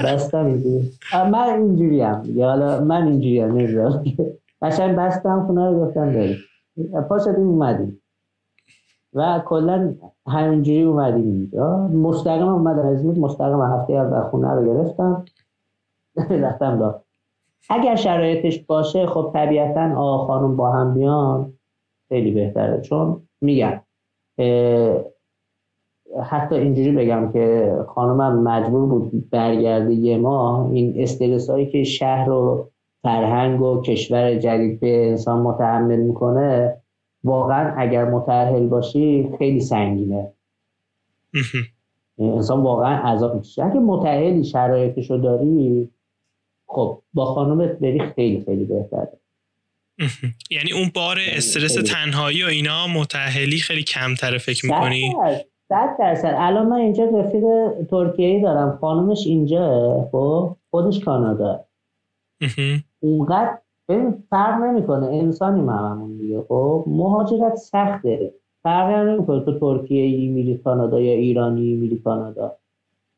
[0.06, 0.92] بستم اینجوری.
[1.14, 4.04] من اینجوری هم حالا من اینجوری هم نمی‌دونم.
[4.62, 6.38] قشنگ بستم خونه رو گفتم بریم.
[7.10, 8.02] پا شدیم اومدیم.
[9.14, 9.94] و کلا
[10.28, 11.88] همینجوری اومدیم اینجا.
[11.88, 15.26] مستقیم اومدم از مستقیم هفته اول خونه رو گرفتم.
[16.46, 17.06] رفتم داد
[17.70, 21.54] اگر شرایطش باشه خب طبیعتا آقا خانم با هم بیان
[22.10, 22.82] خیلی بهتره.
[22.82, 23.82] چون میگم
[26.24, 30.72] حتی اینجوری بگم که خانمم مجبور بود برگرده یه ماه.
[30.72, 32.70] این استرس هایی که شهر و
[33.02, 36.78] فرهنگ و کشور جدید به انسان متحمل می‌کنه
[37.24, 40.32] واقعا اگر متحل باشی خیلی سنگینه.
[42.20, 45.90] انسان واقعا عذاب میشه اگه متحلی شرایطش داری
[46.68, 49.20] خب با خانومت بری خیلی خیلی بهتره.
[50.56, 55.14] یعنی اون بار استرس تنهایی و اینا متحلی خیلی کمتره فکر می‌کنی؟
[55.70, 56.36] صد درصد.
[56.38, 57.44] الان من اینجا رفیق
[57.90, 58.78] ترکیه ای دارم.
[58.82, 61.66] خانومش اینجا خب؟ خودش کانادا.
[63.00, 63.58] اونقدر
[63.90, 65.06] ببین فرق نمی‌کنه.
[65.06, 68.34] انسانی هممون دیگه خب؟ مهاجرت سخته.
[68.64, 69.46] فرق نمی‌کنه.
[69.46, 72.58] تو ترکیه ای میری کانادا یا ایرانی میری کانادا.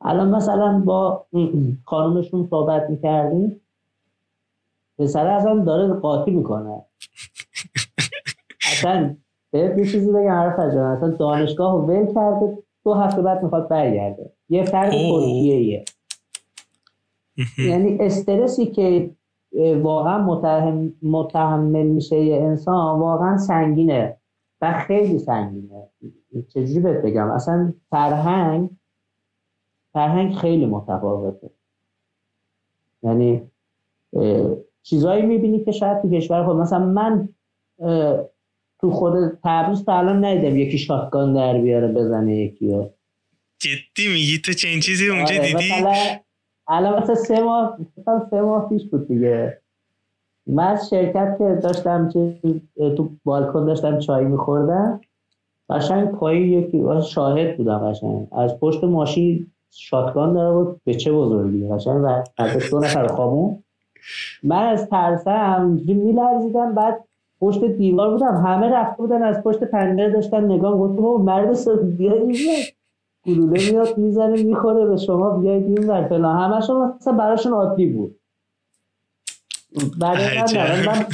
[0.01, 1.25] الان مثلا با
[1.85, 3.61] خانومشون صحبت می‌کردیم
[4.99, 6.81] پسر اصلا داره قاطی می‌کنه.
[8.71, 9.15] اصلا
[9.51, 13.67] بهت یه چیزی بگم حرف جان اصلا دانشگاه رو ول کرده دو هفته بعد می‌خواد
[13.67, 14.31] برگرده.
[14.49, 15.85] یه فرق ترکیه
[17.57, 19.11] یعنی استرسی که
[19.81, 20.37] واقعا
[21.01, 24.17] متحمل میشه یه انسان واقعا سنگینه
[24.61, 25.87] و خیلی سنگینه.
[26.47, 28.69] چجوری بهت بگم؟ اصلا فرهنگ
[29.97, 31.49] فرهنگ خیلی متفاوته.
[33.03, 33.41] یعنی
[34.83, 37.29] چیزایی می‌بینی که شاید تو کشور خود مثلا من
[38.81, 42.89] تو خود تبریز تا الان ندیدم یکی شاتگان در بیاره بزنه یکی رو
[43.59, 45.71] جدی میگی؟ تو چه این چیزی اونجا آره، دیدی؟
[46.67, 47.77] الان مثلا سه ماه
[48.29, 49.61] سه ماه پیش بود دیگه.
[50.47, 52.09] من از شرکت که داشتم
[52.97, 55.01] تو بالکن داشتم چای میخوردم
[55.69, 58.27] قشنگ پایی یکی شاهد بودم قشنگ.
[58.33, 63.63] از پشت ماشین شاتگان داره بود به چه بزرگی؟ قشنگ و از دو نفر خوابون
[64.43, 67.03] من از ترسم میلرزیدم بعد
[67.41, 68.35] پشت دیوار بودم.
[68.45, 72.13] همه رفته بودن از پشت پنجره داشتن نگاه گفتم مرد سر بیا
[73.25, 76.07] گلوله میاد می‌زنه می‌خوره به شما بیاید این ور.
[76.07, 76.51] فلان.
[76.51, 78.19] همشون مثلا براشون عادی بود.
[79.99, 81.05] برای من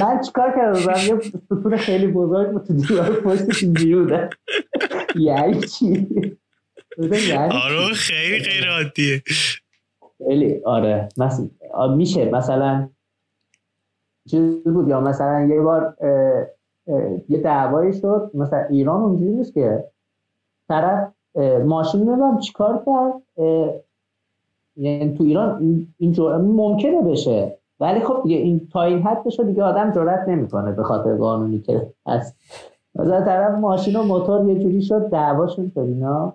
[0.00, 4.16] من چیکار کردم؟ یه ستون خیلی بزرگ بود تو دیوار پشتش اینجوری
[5.26, 6.06] یعنی چی؟
[6.98, 9.22] آره خیلی غیر عادیه.
[10.18, 11.08] خیلی آره.
[11.96, 12.30] میشه.
[12.30, 12.88] مثلا
[14.30, 15.96] چیز بود یا مثلا یه بار
[17.28, 18.30] یه دعوایی شد.
[18.34, 19.84] مثلا ایران اونجوری نیست که
[20.68, 21.12] طرف
[21.64, 23.22] ماشین نمی‌دونم چیکار کرد؟
[24.76, 27.58] یعنی تو ایران اینجور ممکنه بشه.
[27.80, 31.58] ولی خب دیگه این تا این حد بشه دیگه آدم جرات نمی‌کنه به خاطر قانونی
[31.58, 32.36] که هست.
[32.94, 36.34] مثلا طرف ماشین و موتور یه جوری شد دعواشون شد اینا.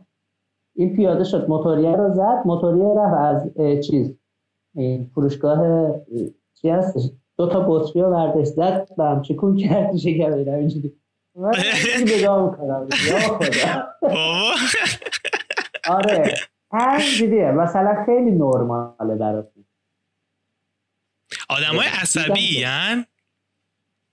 [0.75, 1.49] این پیاده شد.
[1.49, 2.41] موتوریه رو زد.
[2.45, 3.15] موتوریه رفت
[3.59, 4.17] از چیز
[4.75, 5.91] این فروشگاه
[6.53, 7.01] چی هستش؟
[7.37, 8.51] دو تا بطری رو برداشت.
[8.53, 9.97] زد و هم چکون کرد.
[9.97, 10.93] شکر بیدم اینجوری.
[11.35, 11.51] من
[12.17, 12.87] نگاه می‌کنم.
[13.07, 13.83] یا خدا.
[15.89, 16.33] آره.
[16.71, 19.65] همینجوریه مثلا خیلی نرماله براتون.
[21.49, 23.05] آدم های عصبی یعنی؟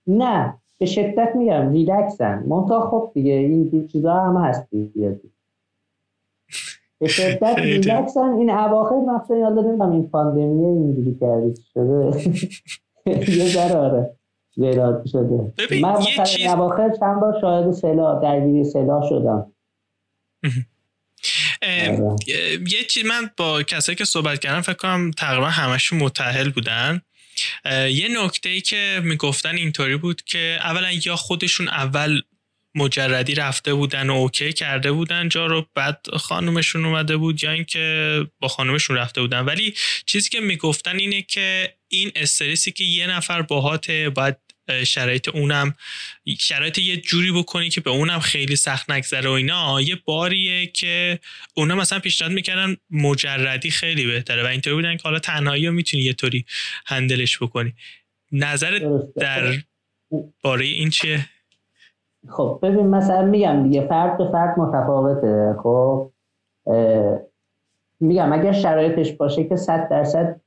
[0.07, 0.57] نه.
[0.77, 1.69] به شدت میگم.
[1.71, 2.43] ریلکسن.
[2.47, 5.19] منتها خب دیگه این چیزا هم هست دیگه.
[7.03, 8.19] به شدت ریلکسن.
[8.39, 11.61] این اواخر مثلا یاد نمی‌دونم این پاندمی اینجوری کردی.
[11.73, 12.29] شده.
[13.39, 14.15] یه ذره آره.
[14.57, 15.53] ویراد شده.
[15.81, 16.47] من مثلا چیز...
[16.47, 19.51] اواخر چند بار شاهد سلا درگیری سلا شدم.
[20.43, 22.15] آره.
[22.67, 27.01] یه چیز من با کسایی که صحبت کردم فکر کنم تقریبا همشون متحل بودن.
[27.91, 32.21] یه نکته ای که می‌گفتن اینطوری بود که اولا یا خودشون اول
[32.75, 38.27] مجردی رفته بودن و اوکی کرده بودن جا رو بعد خانومشون اومده بود یا اینکه
[38.39, 39.39] با خانومشون رفته بودن.
[39.39, 39.73] ولی
[40.05, 44.35] چیزی که می‌گفتن اینه که این استرسی که یه نفر باهاته باید
[44.87, 45.75] شرایط اونم
[46.39, 51.19] شرایط یه جوری بکنی که به اونم خیلی سخت نگذره و اینا یه باریه که
[51.53, 56.03] اونا مثلا پیشنهاد می‌کردن مجردی خیلی بهتره و اینطوری بودن که حالا تنهایی رو می‌تونی
[56.03, 56.45] یه طوری
[56.85, 57.73] هندلش بکنی.
[58.31, 59.63] نظر در
[60.41, 61.29] باره این چیه؟
[62.29, 65.55] خب ببین مثلا میگم دیگه فرد به فرد متفاوته.
[65.63, 66.11] خب
[67.99, 70.41] میگم اگر شرایطش باشه که صد درصد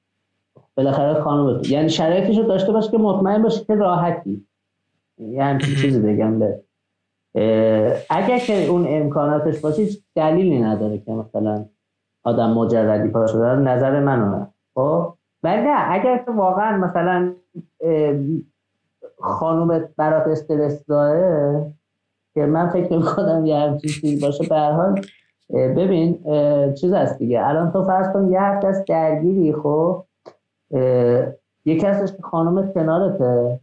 [0.77, 4.47] بالاخره خانم یعنی شرایطش رو داشته باشه که مطمئن باشه که راحتی.
[5.19, 6.63] یعنی چیزی بگم به
[8.11, 11.65] اگر که اون امکاناتش باشه دلیلی نداره که مثلا
[12.25, 17.33] آدم مجردی پاشه نظر من خب ولی نه اگر که واقعا مثلا
[19.21, 21.73] خانومت برات استرس داره
[22.35, 24.49] که من فکر نمی کنم یه همچین چیزی باشه.
[24.49, 25.01] به حال
[25.53, 26.19] ببین
[26.75, 27.47] چیز هست دیگه.
[27.47, 30.05] الان تو فرض کن یه هفته از درگیری خب؟
[31.65, 33.61] یکی هستش که خانومت کنارته.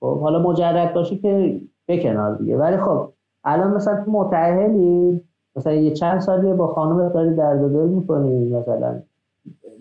[0.00, 2.56] خب حالا مجرد باشی که به کنار دیگه.
[2.56, 3.08] ولی خب
[3.44, 5.20] الان مثلا تو متاهلی
[5.56, 9.00] مثلا یه چند سالیه با خانومت داری درد دل می‌کنی مثلا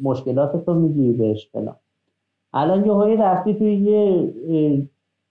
[0.02, 1.76] مشکلات تو میگی بهش فلان.
[2.54, 4.34] الان یهویی رفتی توی یه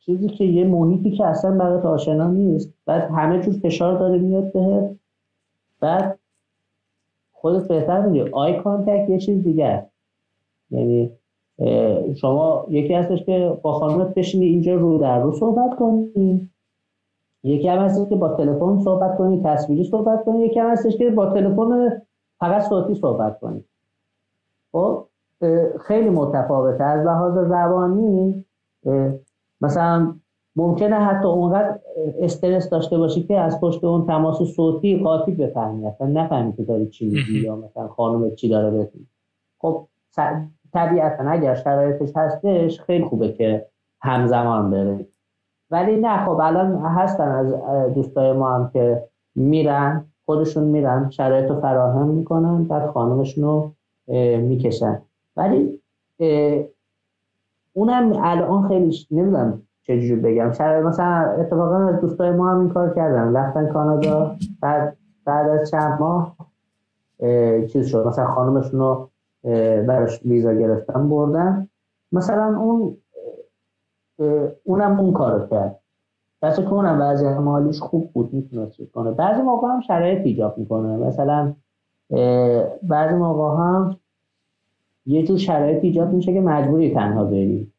[0.07, 4.52] چیزی که یه محیطی که اصلا برات آشنا نیست بعد همه جور فشار داره میاد
[4.52, 4.96] بهت.
[5.80, 6.18] بعد
[7.32, 9.86] خودت بهتر میگه eye contact یه چیز دیگه
[10.70, 11.12] یعنی
[12.14, 16.50] شما یکی هستش که با خانمت بشینی اینجا رو در رو صحبت کنی.
[17.44, 20.40] یکی هم هستش که با تلفن صحبت کنی تصویری صحبت کنی.
[20.40, 22.02] یکی هم هستش که با تلفن
[22.40, 23.64] فقط صوتی صحبت کنی.
[24.72, 25.07] خب
[25.80, 26.84] خیلی متفاوته.
[26.84, 28.44] از لحاظ زبانی
[29.61, 30.14] مثلا
[30.57, 31.78] ممکنه حتی اونقدر
[32.20, 35.86] استرس داشته باشی که از پشت اون تماس صوتی قاطی بفهمی.
[35.86, 38.90] اصلا نفهمی که داری چی میگی یا مثلا خانم چی داره بهت
[39.59, 39.86] خب
[40.72, 43.66] طبیعتا اگر شرایطش هستش خیلی خوبه که
[44.02, 45.07] همزمان بره.
[45.70, 47.54] ولی نه خب الان هستن از
[47.94, 49.04] دوستای ما هم که
[49.34, 53.72] میرن خودشون میرن شرایط رو فراهم می‌کنن بعد خانمشون رو
[54.38, 55.02] می‌کشن.
[55.36, 55.80] ولی
[57.77, 60.53] اونم الان خیلی نمی‌دونم چجوری بگم.
[60.53, 63.37] شاید مثلا اتفاقا از دوستای ما هم این کار کردن.
[63.37, 66.37] رفتن کانادا بعد بعد از چند ماه
[67.66, 68.07] چیز شد.
[68.07, 69.11] مثلا خانمشون رو
[69.89, 71.68] براش ویزا گرفتن بردن.
[72.12, 72.97] مثلا اون
[74.64, 75.81] اونم اون کارو کرد.
[76.43, 79.11] بس که اونم بعضی مالیش خوب بود می‌تونست کنه.
[79.11, 80.97] بعضی موقع هم شرایط ایجاب می‌کنه.
[80.97, 81.55] مثلا
[82.83, 83.97] بعضی موقع هم
[85.07, 87.72] یه جور شرایط ایجاد میشه که مجبوری تنها بری.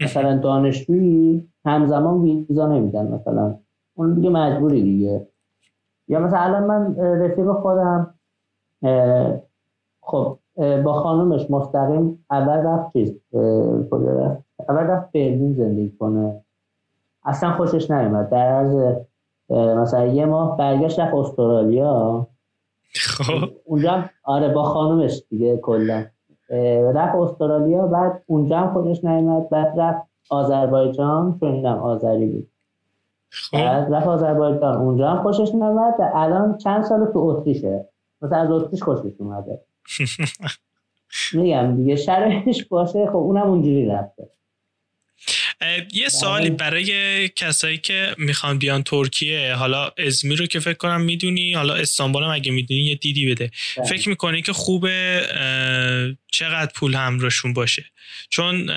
[0.00, 3.54] مثلا دانشجویی همزمان ویزا نمیدن مثلا.
[3.94, 5.26] اون دیگه مجبوری دیگه.
[6.08, 8.14] یا مثلا الان من رفیق خودم
[10.00, 13.20] خب با خانومش مستقیم اول رفت چیز
[14.68, 16.40] اول رفت برلین زندگی کنه.
[17.24, 18.28] اصلا خوشش نیومد.
[18.28, 18.96] در عرض
[19.50, 22.26] مثلا یه ماه برگشت رفت استرالیا.
[22.94, 23.48] خب.
[23.64, 26.04] اونجا آره با خانومش دیگه کلا.
[26.94, 32.48] رفت استرالیا بعد اونجا هم خودش نیومد بعد رفت آذربایجان چون اینم آذری بود.
[33.30, 33.56] خب.
[33.56, 37.88] رفت آذربایجان اونجا هم خوشش نیومد الان چند سال تو اتریشه.
[38.22, 39.60] مثلا از اتریش خوشش اومده.
[41.32, 44.28] میگم دیگه شرایطش باشه خب اونم اونجوری رفته.
[45.92, 51.52] یه سوالی برای کسایی که می‌خوان بیان ترکیه حالا ازمیر رو که فکر کنم می‌دونی
[51.52, 53.50] حالا استانبول هم اگه می‌دونی یه دیدی بده.
[53.76, 53.86] بله.
[53.86, 55.20] فکر می‌کنی که خوبه
[56.32, 57.84] چقدر پول همراهشون باشه.
[58.28, 58.70] چون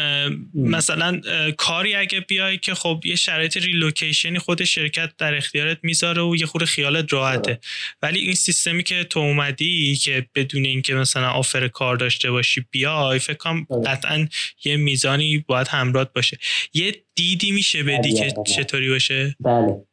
[0.54, 1.22] مثلا
[1.58, 6.46] کاری اگه بیای که خب یه شرایط ریلوکیشنی خود شرکت در اختیارت می‌ذاره و یه
[6.46, 7.60] خورده خیالت راحته.
[8.02, 13.20] ولی این سیستمی که تو اومدی که بدون اینکه مثلا آفر کار داشته باشی بیای
[13.20, 14.28] فکر کنم قطعا
[14.66, 16.38] یه میزانی باید همراه باشه.
[16.74, 19.86] یه دیدی میشه بدی که چطوری باشه؟ بله.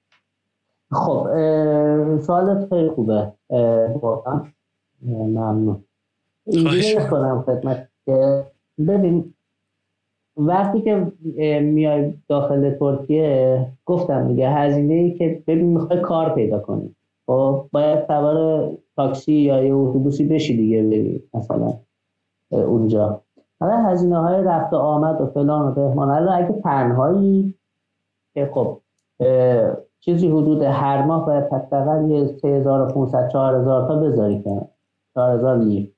[0.90, 1.26] خب
[2.26, 3.32] سوالت خیلی خوبه.
[4.02, 4.52] واقعا
[5.02, 5.84] ممنون.
[6.47, 8.45] اینجوری کنم خدمت که
[8.88, 9.34] ببین
[10.36, 11.12] وقتی که
[11.61, 16.95] میای داخل ترکیه گفتم دیگه هزینه ای که ببین می‌خوای کار پیدا کنی.
[17.26, 21.72] خب باید سوار تاکسی یا یه اتوبوسی بشی دیگه بری مثلا
[22.51, 23.20] اونجا.
[23.61, 27.55] حالا هزینه های رفت و آمد و فلان و بهمان حالا اگه تنهایی
[28.34, 28.78] که خب
[30.01, 34.68] چیزی حدود هر ماه باید حداقل یه 3500 4000 تا بذاری کنه
[35.14, 35.93] 4000 لیر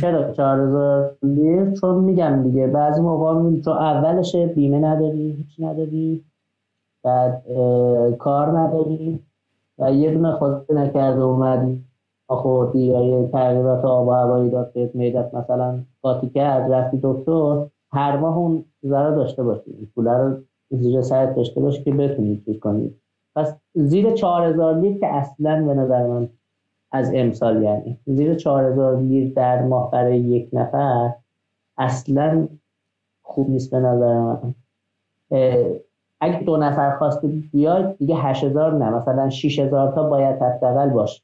[0.00, 6.24] چرا 4000 لیر؟ چون میگم دیگه بعضی موقع چون اولشه بیمه نداری هیچ نداری
[7.04, 7.42] بعد
[8.18, 9.20] کار نداری
[9.78, 11.84] و یه دونه خود نکرده اومدی
[12.26, 17.66] خوردی یا یه تغییرات آب و هوایی داد بهت میدت مثلا قاطی کرد رفتی دکتر
[17.92, 20.36] هر ماه اون ذره داشته باشی پول رو
[20.70, 22.94] زیر سرت داشته باشی که بتونی چیز کنی.
[23.36, 26.28] پس زیر 4000 لیر که اصلا به نظر من
[26.92, 27.98] از امسال یعنی.
[28.06, 31.12] زیر 4000 لیر در ماه برای یک نفر
[31.78, 32.48] اصلا
[33.22, 34.54] خوب نیست به نظر من.
[36.20, 41.22] اگه دو نفر خواستی بیاید دیگه 8000 نه مثلا 6000 تا باید حداقل باشه.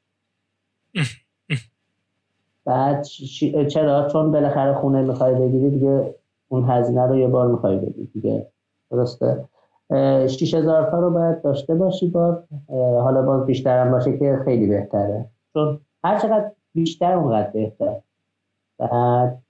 [2.65, 3.03] بعد
[3.69, 6.15] چرا؟ چون بالاخره خونه می‌خوای بگیری دیگه
[6.49, 8.47] اون هزینه رو یه بار می‌خوای بدی دیگه.
[8.91, 9.45] درسته؟
[9.89, 12.35] 6000 تا رو باید داشته باشی باز
[13.03, 15.25] حالا باز بیشتر هم باشه که خیلی بهتره.
[15.57, 17.95] چون هر چقدر بیشتر اونقدر بهتر.
[18.77, 19.43] بعد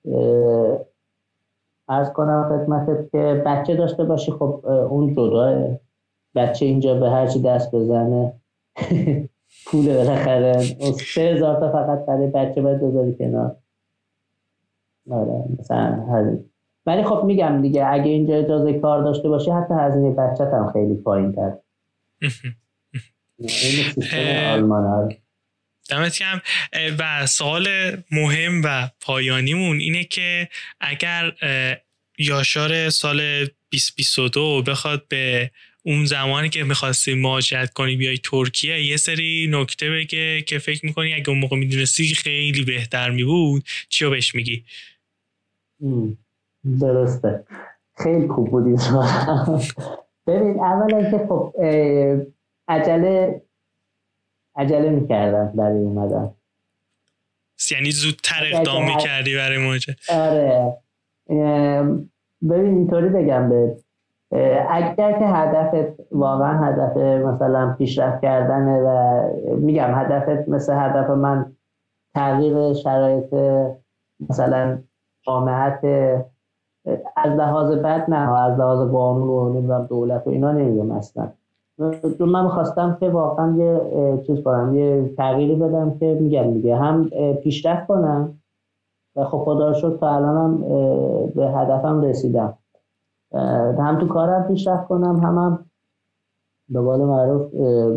[1.89, 5.77] ارز کنم خدمتت که بچه داشته باشی خب اون جداه
[6.35, 8.33] بچه اینجا به هر چی دست بزنه
[9.67, 10.61] پول بالاخره
[11.13, 13.55] سه هزار تا فقط برای بچه باید بذاری کنار.
[15.11, 16.37] آره مثلا
[16.85, 20.95] ولی خب میگم دیگه اگه اینجا اجازه کار داشته باشی حتی هزینه بچه هم خیلی
[20.95, 21.57] پایین تر
[25.89, 26.41] دمت کم
[26.99, 27.67] و سوال
[28.11, 30.49] مهم و پایانیمون اینه که
[30.79, 31.33] اگر
[32.17, 35.51] یاشار سال 2022 بخواد به
[35.83, 41.13] اون زمانی که می‌خواستی مهاجرت کنی بیای ترکیه یه سری نکته بگه که فکر می‌کنی
[41.13, 44.65] اگه اون موقع می‌دونستی خیلی بهتر میبود چی رو بهش میگی؟
[46.81, 47.45] درسته.
[48.03, 48.77] خیلی خوب بود این
[50.27, 51.53] ببین اولا که خب
[52.67, 53.41] عجله
[54.57, 56.31] عجله می‌کردم برای اومدن.
[57.71, 60.77] یعنی زودتر اقدام می‌کردی برای مهاجرت آره.
[62.49, 63.77] ببین اینطوری بگم به
[64.69, 69.21] اگر که هدفت واقعا هدف مثلا پیشرفت کردنه و
[69.55, 71.51] میگم هدفت مثل هدف من
[72.15, 73.33] تغییر شرایط
[74.29, 74.77] مثلا
[75.21, 75.85] جامعت
[77.15, 81.31] از لحاظ بد نه از لحاظ قانون و نمی‌دونم دولت و اینا نمی‌دونم اصلا.
[82.19, 86.75] من می‌خواستم که واقعا یه چیز کنم یه تغییری بدم که میگم دیگه.
[86.75, 87.09] هم
[87.43, 88.39] پیشرفت کنم
[89.15, 90.57] و خب خدا شد تا الانم
[91.35, 92.57] به هدفم رسیدم.
[93.77, 95.65] هم تو کارم پیشرفت کنم هم هم
[96.69, 97.53] به قول معروف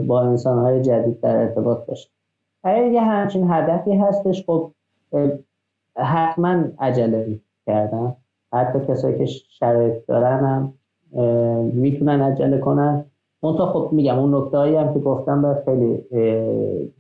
[0.07, 2.11] با انسانهای جدید در ارتباط باشم.
[2.65, 4.71] اگر یه همچین هدفی هستش خب
[5.97, 8.17] حتما عجله کردم
[8.53, 10.73] حتی کسایی که شرایط دارن هم
[11.75, 13.05] می‌تونن عجله کنن.
[13.43, 15.99] تا خب میگم اون نکته هایی هم که گفتم باید خیلی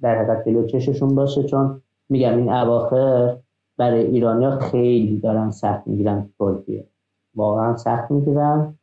[0.03, 3.37] در حقیقت دلو چششون باشه چون میگم این اواخر
[3.77, 6.87] برای ایرانیا خیلی دارن سخت می‌گیرن ترکیه.
[7.35, 8.79] واقعا سخت می‌گیرن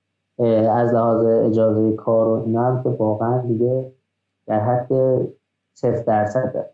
[0.69, 3.91] از لحاظ اجازه کار و اینا هم که واقعا دیگه
[4.47, 4.87] در حد
[5.73, 6.69] صفر درصد.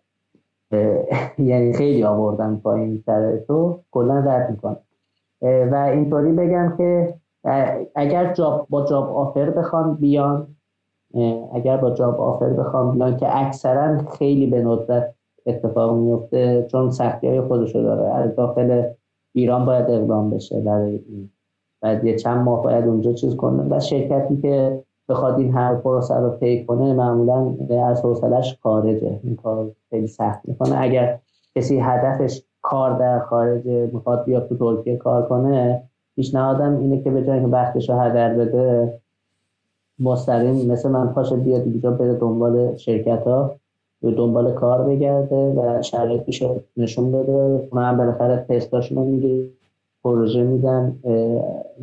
[1.38, 4.78] یعنی خیلی آوردن پایین سر تو کلا رد می‌کنه
[5.42, 7.14] و اینطوری بگم که
[7.96, 10.53] اگر job با job offer بخوان بیان
[11.54, 15.14] اگر با job offer بخوام بیان که اکثرا خیلی به ندرت
[15.46, 18.14] اتفاق میفته چون سختی های خودشو داره.
[18.16, 18.84] از داخل
[19.34, 21.30] ایران باید اقدام بشه برای این.
[21.82, 23.76] بعد یه چند ماه باید اونجا چیز کنه.
[23.76, 29.20] و شرکتی که بخواد این هر پروسه رو پی کنه معمولا از حوصلش خارجه.
[29.24, 30.76] این کار خیلی سخت می‌کنه.
[30.82, 31.20] اگر
[31.56, 35.84] کسی هدفش کار در خارج می‌خواد بیاد تو ترکیه کار کنه
[36.16, 39.00] پیشنهادم اینه که به جای که وقتش رو هدر بده
[40.00, 43.56] مستقیم مثل من پاش بیاد اینجا بره دنبال شرکت ها
[44.02, 46.44] به دنبال کار بگرده و شرایطش
[46.78, 49.50] نشون بده من بالاخره تستاشون رو میگه
[50.04, 51.00] پروژه میدن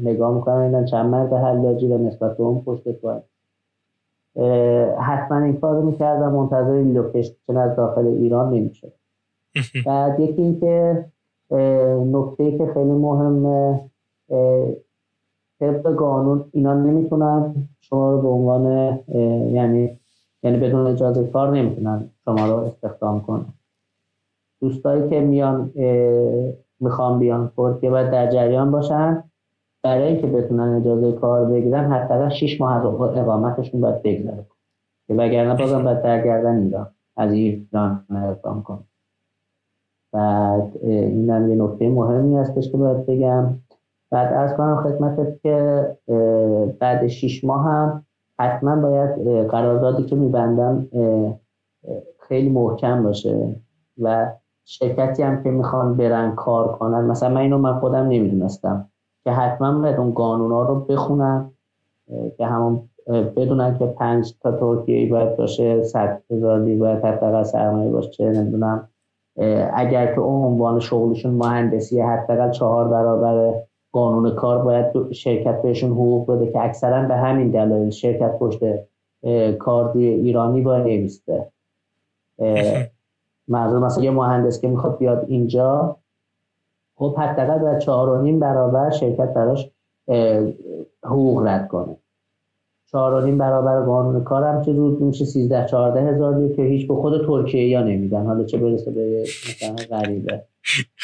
[0.03, 3.23] نگاه می‌کنن اینا چند مرد حلاجی و نسبت به اون پشت باید
[4.99, 8.93] حتما این کار رو می‌کردم منتظر لوکیشن از داخل ایران نمیشه
[9.87, 11.05] بعد یکی اینکه
[12.12, 13.81] نکته که خیلی مهمه
[15.61, 18.65] طبق قانون اینا نمی‌تونن شما رو به عنوان
[19.53, 19.99] یعنی
[20.43, 23.45] یعنی بدون اجازه کار نمی‌تونن شما رو استخدام کنن.
[24.61, 25.70] دوستایی که میان
[26.81, 29.24] می‌خوام بیان ترکیه باید در جریان باشن
[29.82, 32.85] برای اینکه بتونن اجازه کار بگیرن حتی 6 ماه از
[33.16, 34.47] اقامتشون باید بگذره.
[35.07, 38.85] که وگرنه بازم باید درگردن ایران از ایران اقدام کن
[40.12, 43.47] بعد این هم یه نکته مهمی هستش که باید بگم.
[44.11, 45.87] بعد از کنم خدمتت که
[46.78, 48.05] بعد 6 ماه هم
[48.39, 50.89] حتما باید قراردادی که میبندم
[52.19, 53.57] خیلی محکم باشه
[54.01, 54.27] و
[54.65, 58.89] شرکتی هم که می‌خوان برن کار کنن مثلا من اینو من خودم نمی‌دونستم
[59.24, 61.51] که حتما باید اون قانونا رو بخونن
[62.37, 62.89] که همون
[63.37, 68.89] بدونن که پنج تا ترکیه باید باشه صد هزار باید حداقل سرمایه باشه نمی‌دونم.
[69.73, 73.55] اگر که اون عنوان شغلشون مهندسی حداقل چهار برابر
[73.92, 78.60] قانون کار باید شرکت بهشون حقوق بده که اکثرا به همین دلایل شرکت پشت
[79.58, 81.46] کاردی ایرانی باید نویسته
[83.48, 85.96] منظور مثلا یه مهندس که می‌خواد بیاد اینجا
[86.96, 89.70] خب حداقل باید چهار و نیم برابر شرکت براش
[91.04, 91.96] حقوق رد کنه.
[92.86, 96.88] چهار و نیم برابر قانون کار هم چه روز میشه؟ 13 14 هزار که هیچ
[96.88, 98.26] به خود ترکیه یا نمیدن.
[98.26, 100.44] حالا چه برسه به مثلا غریبه.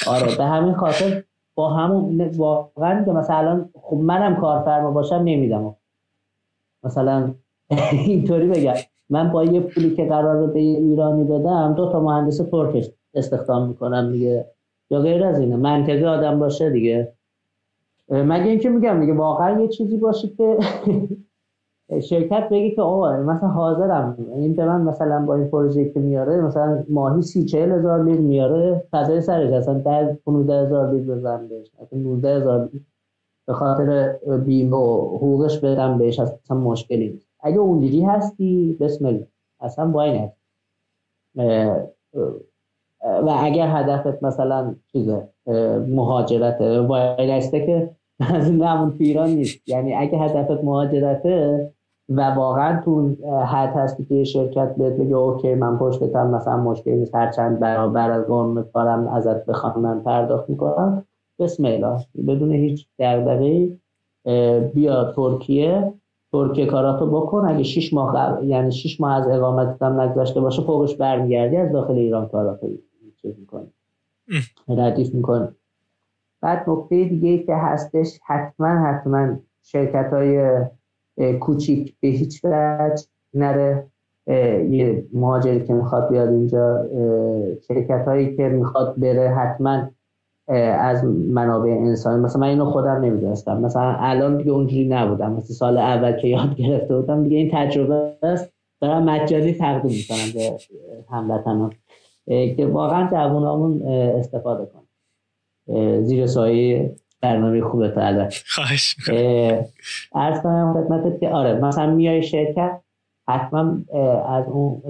[0.06, 1.22] آره به همین خاطر
[1.56, 5.76] با همون واقعا که مثلا خب منم کارفرما باشم نمیدم.
[6.84, 7.34] مثلا
[8.06, 8.74] اینطوری بگم.
[9.10, 14.12] من با یه پولی که قرار به ایرانی بدم دو تا مهندس ترکش استخدام می‌کنم
[14.12, 14.46] دیگه.
[14.90, 15.56] یا غیر از اینه.
[15.56, 17.12] منطقی آدم باشه دیگه.
[18.08, 20.58] مگه اینکه میگم دیگه واقعا یه چیزی باشه که
[22.02, 24.16] شرکت بگی که آقا مثلا حاضرم.
[24.34, 28.20] این به من مثلا با این پروژه که میاره مثلا ماهی سی چهل هزار لیر
[28.20, 32.68] میاره فضای سرش اصلا در 15 هزار لیر بزن بهش اصلا 19 هزار
[33.46, 34.12] به خاطر
[34.44, 37.28] بیمه و حقوقش بدم بهش اصلا مشکلی نیست.
[37.40, 39.26] اگه اونجوری هستی بسم الله.
[39.60, 40.30] اصلا باید
[43.02, 45.28] و اگر هدفت مثلا چیزه
[45.88, 47.90] مهاجرته وایرسته که
[48.34, 48.62] از این
[48.98, 49.68] ایران نیست.
[49.68, 51.72] یعنی اگه هدفت مهاجرته
[52.08, 53.14] و واقعا تو
[53.46, 58.24] حد هستی که شرکت بهت بگه اوکی من پشتتم مثلا مشکلی نیست هرچند برابر از
[58.24, 61.04] قانون کارم ازت بخوام من پرداخت می‌کنم.
[61.38, 61.98] بسم الله.
[62.26, 63.78] بدون هیچ دغدغه‌ای
[64.74, 65.92] بیا ترکیه.
[66.32, 67.48] ترکیه کاراتو بکن.
[67.48, 71.92] اگه 6 ماه یعنی 6 ماه از اقامتت هم نگذشته باشه فوقش برمیگردی از داخل
[71.92, 72.66] ایران کاراتو
[73.22, 73.72] چیز می‌کنی.
[74.68, 75.48] ردیف می‌کنی.
[76.40, 80.60] بعد نکته دیگه که هستش حتما حتما شرکت های
[81.40, 83.86] کوچیک به هیچ وجه نره.
[84.70, 86.86] یه مهاجری که می‌خواد بیاد اینجا
[87.68, 89.88] شرکت هایی که می‌خواد بره حتما
[90.78, 92.22] از منابع انسانی.
[92.22, 93.60] مثلا من اینو خودم نمی‌دونستم.
[93.60, 95.32] مثلا الان دیگه اونجوری نبودم.
[95.32, 98.52] مثلا سال اول که یاد گرفته بودم دیگه این تجربه است.
[98.80, 100.56] دارم مجانی تقدیم می‌کنم به
[101.10, 101.72] هموطنان.
[102.26, 106.94] که واقعا جوانامون استفاده کنن زیر سایه
[107.26, 108.96] برنامه خوبه تو البته خواهش
[110.14, 112.80] ارز کنم خدمتت که آره مثلا میای شرکت
[113.28, 113.78] حتما
[114.28, 114.82] از اون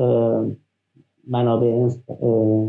[1.28, 1.88] منابع,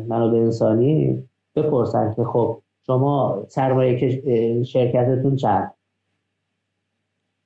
[0.07, 1.23] منابع انسانی
[1.55, 5.73] بپرسن که خب شما سرمایه شرکتتون چند؟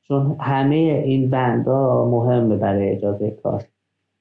[0.07, 0.75] چون همه
[1.05, 3.63] این بندا مهمه برای اجازه کار.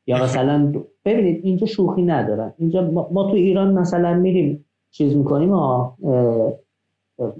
[0.06, 0.72] یا مثلا
[1.04, 5.50] ببینید اینجا شوخی ندارن اینجا ما تو ایران مثلا میریم چیز می‌کنیم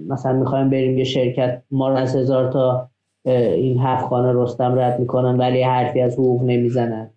[0.08, 2.90] مثلا می‌خوایم بریم یه شرکت ما رو از هزار تا
[3.24, 7.10] این هفت خانه رستم رد می‌کنن ولی حرفی از حقوق نمی‌زنن.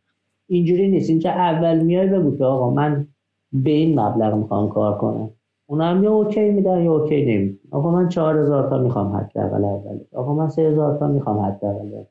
[0.48, 1.10] اینجوری نیست.
[1.10, 3.08] اینجا اول میای بگو که آقا من
[3.54, 5.30] به این مبلغ می‌خوام کار کنم.
[5.70, 7.58] اونا هم یا اوکی میدن یا اوکی نمیدن.
[7.72, 9.66] آقا من چهار هزار تا می‌خوام حد اول.
[9.66, 12.04] اول آقا من سه هزار تا می‌خوام حد اول.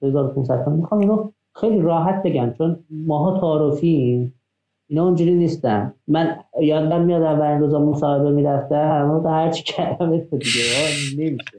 [0.00, 0.34] سه هزار
[0.64, 1.00] تا می‌خوام.
[1.00, 4.34] اینو خیلی راحت بگم چون ماها تعارفیم.
[4.88, 5.94] اینا اونجوری نیستن.
[6.08, 10.38] من یادم میاد اولین روزا مصاحبه می‌رفتم هر چی کردم دیگه.
[11.18, 11.58] نمیشه.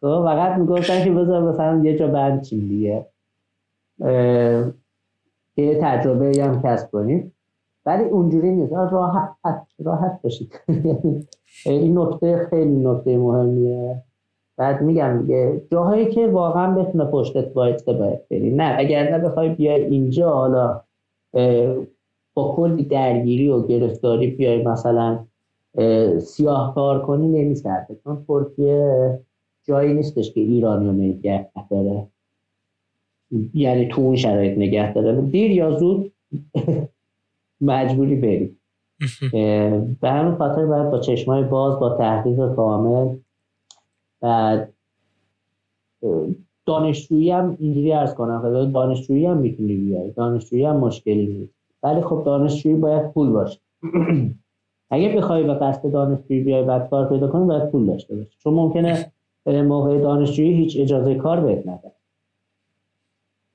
[0.00, 3.06] خب فقط می‌گفتن که بذار مثلا یه جا بند چیم دیگه
[5.56, 7.32] یه تجربه هم کسب کنیم.
[7.86, 8.72] ولی اونجوری نیست.
[8.72, 10.60] راحت راحت باشید.
[11.66, 14.02] این نکته خیلی نکته مهمیه.
[14.56, 19.48] بعد میگم دیگه جاهایی که واقعا بتونه پشتت باید باید بری نه اگر نه بخوای
[19.48, 20.80] بیای اینجا حالا
[22.34, 25.26] با کلی درگیری و گرفتاری بیای مثلا
[26.20, 29.20] سیاه کار کنی نمیسرده چون ترکیه
[29.64, 32.06] جایی نیستش که ایرانی رو نگه داره.
[33.54, 35.20] یعنی تو اون شرایط نگه داره.
[35.20, 36.12] دیر یا زود
[37.60, 38.56] مجبوری بری.
[40.00, 43.16] به همین خاطر باید با چشمای باز با تحقیق کامل
[44.20, 44.74] بعد
[46.68, 51.54] دانشجویی هم اینجوری ارز کنم دانشجویی هم می‌تونی بیاری دانشجویی هم مشکلی نیست.
[51.82, 53.60] ولی خب دانشجویی باید پول باشه.
[54.90, 58.36] اگه بخوای به قصد دانشجویی بیای بعد کار پیدا کنی باید پول داشته باشی.
[58.38, 59.12] چون ممکنه
[59.46, 61.92] موقع دانشجویی هیچ اجازه کار بهت نده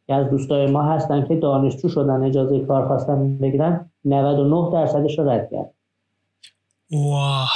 [0.10, 5.50] از دوستای ما هستن که دانشجو شدن اجازه کار خواستن بگیرن 99 درصدش رو رد
[5.52, 5.74] کرد
[6.92, 7.50] واه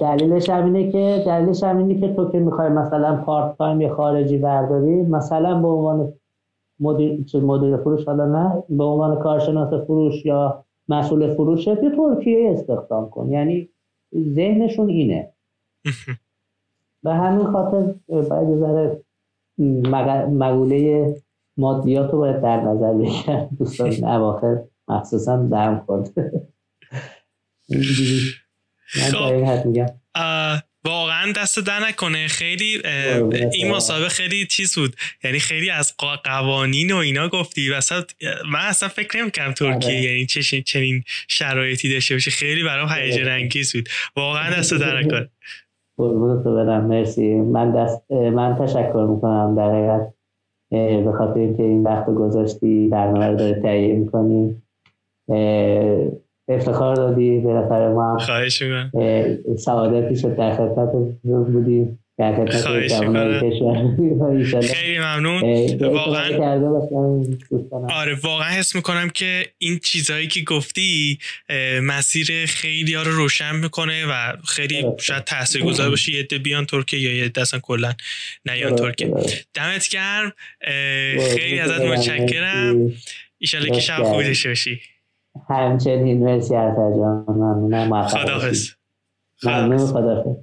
[0.00, 3.94] دلیلش هم اینه که دلیلش هم اینه که تو که می‌خوای مثلا پارت تایم یا
[3.94, 6.12] خارجی برداری مثلا به عنوان
[6.80, 13.10] مدیر مدیر فروش حالا نه به عنوان کارشناس فروش یا مسئول فروش یه ترکیه استخدام
[13.10, 13.30] کن.
[13.30, 13.68] یعنی
[14.14, 15.32] ذهنشون اینه.
[17.04, 19.02] به همین خاطر باید ذره
[20.28, 21.14] مقوله
[21.56, 25.84] مادیات رو باید در نظر بگیرن دوستان اواخر مخصوصا درم
[28.86, 29.32] خب.
[30.84, 32.28] واقعا دست در نکنه.
[32.28, 32.82] خیلی
[33.52, 34.96] این مسابقه خیلی چیز بود.
[35.24, 35.94] یعنی خیلی از
[36.24, 37.70] قوانین و اینا گفتی.
[37.70, 38.10] وسط
[38.52, 40.02] من اصلا فکر نمی کنم ترکیه آره.
[40.02, 40.26] یعنی
[40.62, 42.30] چنین شرایطی داشته باشه.
[42.30, 43.88] خیلی برام هیجان انگیز بود.
[44.16, 45.28] واقعا دست در نکنه.
[45.96, 47.34] قربونت بدم مرسی.
[47.34, 50.12] من دست من تشکر می‌کنم در حقیقت
[51.04, 54.62] به خاطر اینکه این وقت گذاشتی برنامه رو داره تهیه می‌کنی.
[56.48, 58.62] افتخار دادی بالاخره ما هم خواهش
[59.58, 60.92] سعادتی شد در خدمت
[61.24, 61.98] بودیم.
[64.62, 65.42] خیلی ممنون.
[65.80, 66.60] واقعا
[67.90, 71.18] آره واقعا حس می‌کنم که این چیزهایی که گفتی
[71.82, 76.12] مسیر خیلی ها رو روشن می‌کنه و خیلی شاید تاثیر گذار باشه.
[76.12, 77.94] یه عده بیان ترکیه یا یه اصلا کلا
[78.46, 79.14] نیان ترکیه.
[79.54, 80.32] دمت گرم.
[81.34, 82.92] خیلی ازت متشکرم.
[83.38, 84.80] ایشالله که شب خوبی داشته باشی.
[85.48, 87.88] همچنین مرسی ارتا جان ممنونم
[89.44, 90.36] ممنون خداحافظ.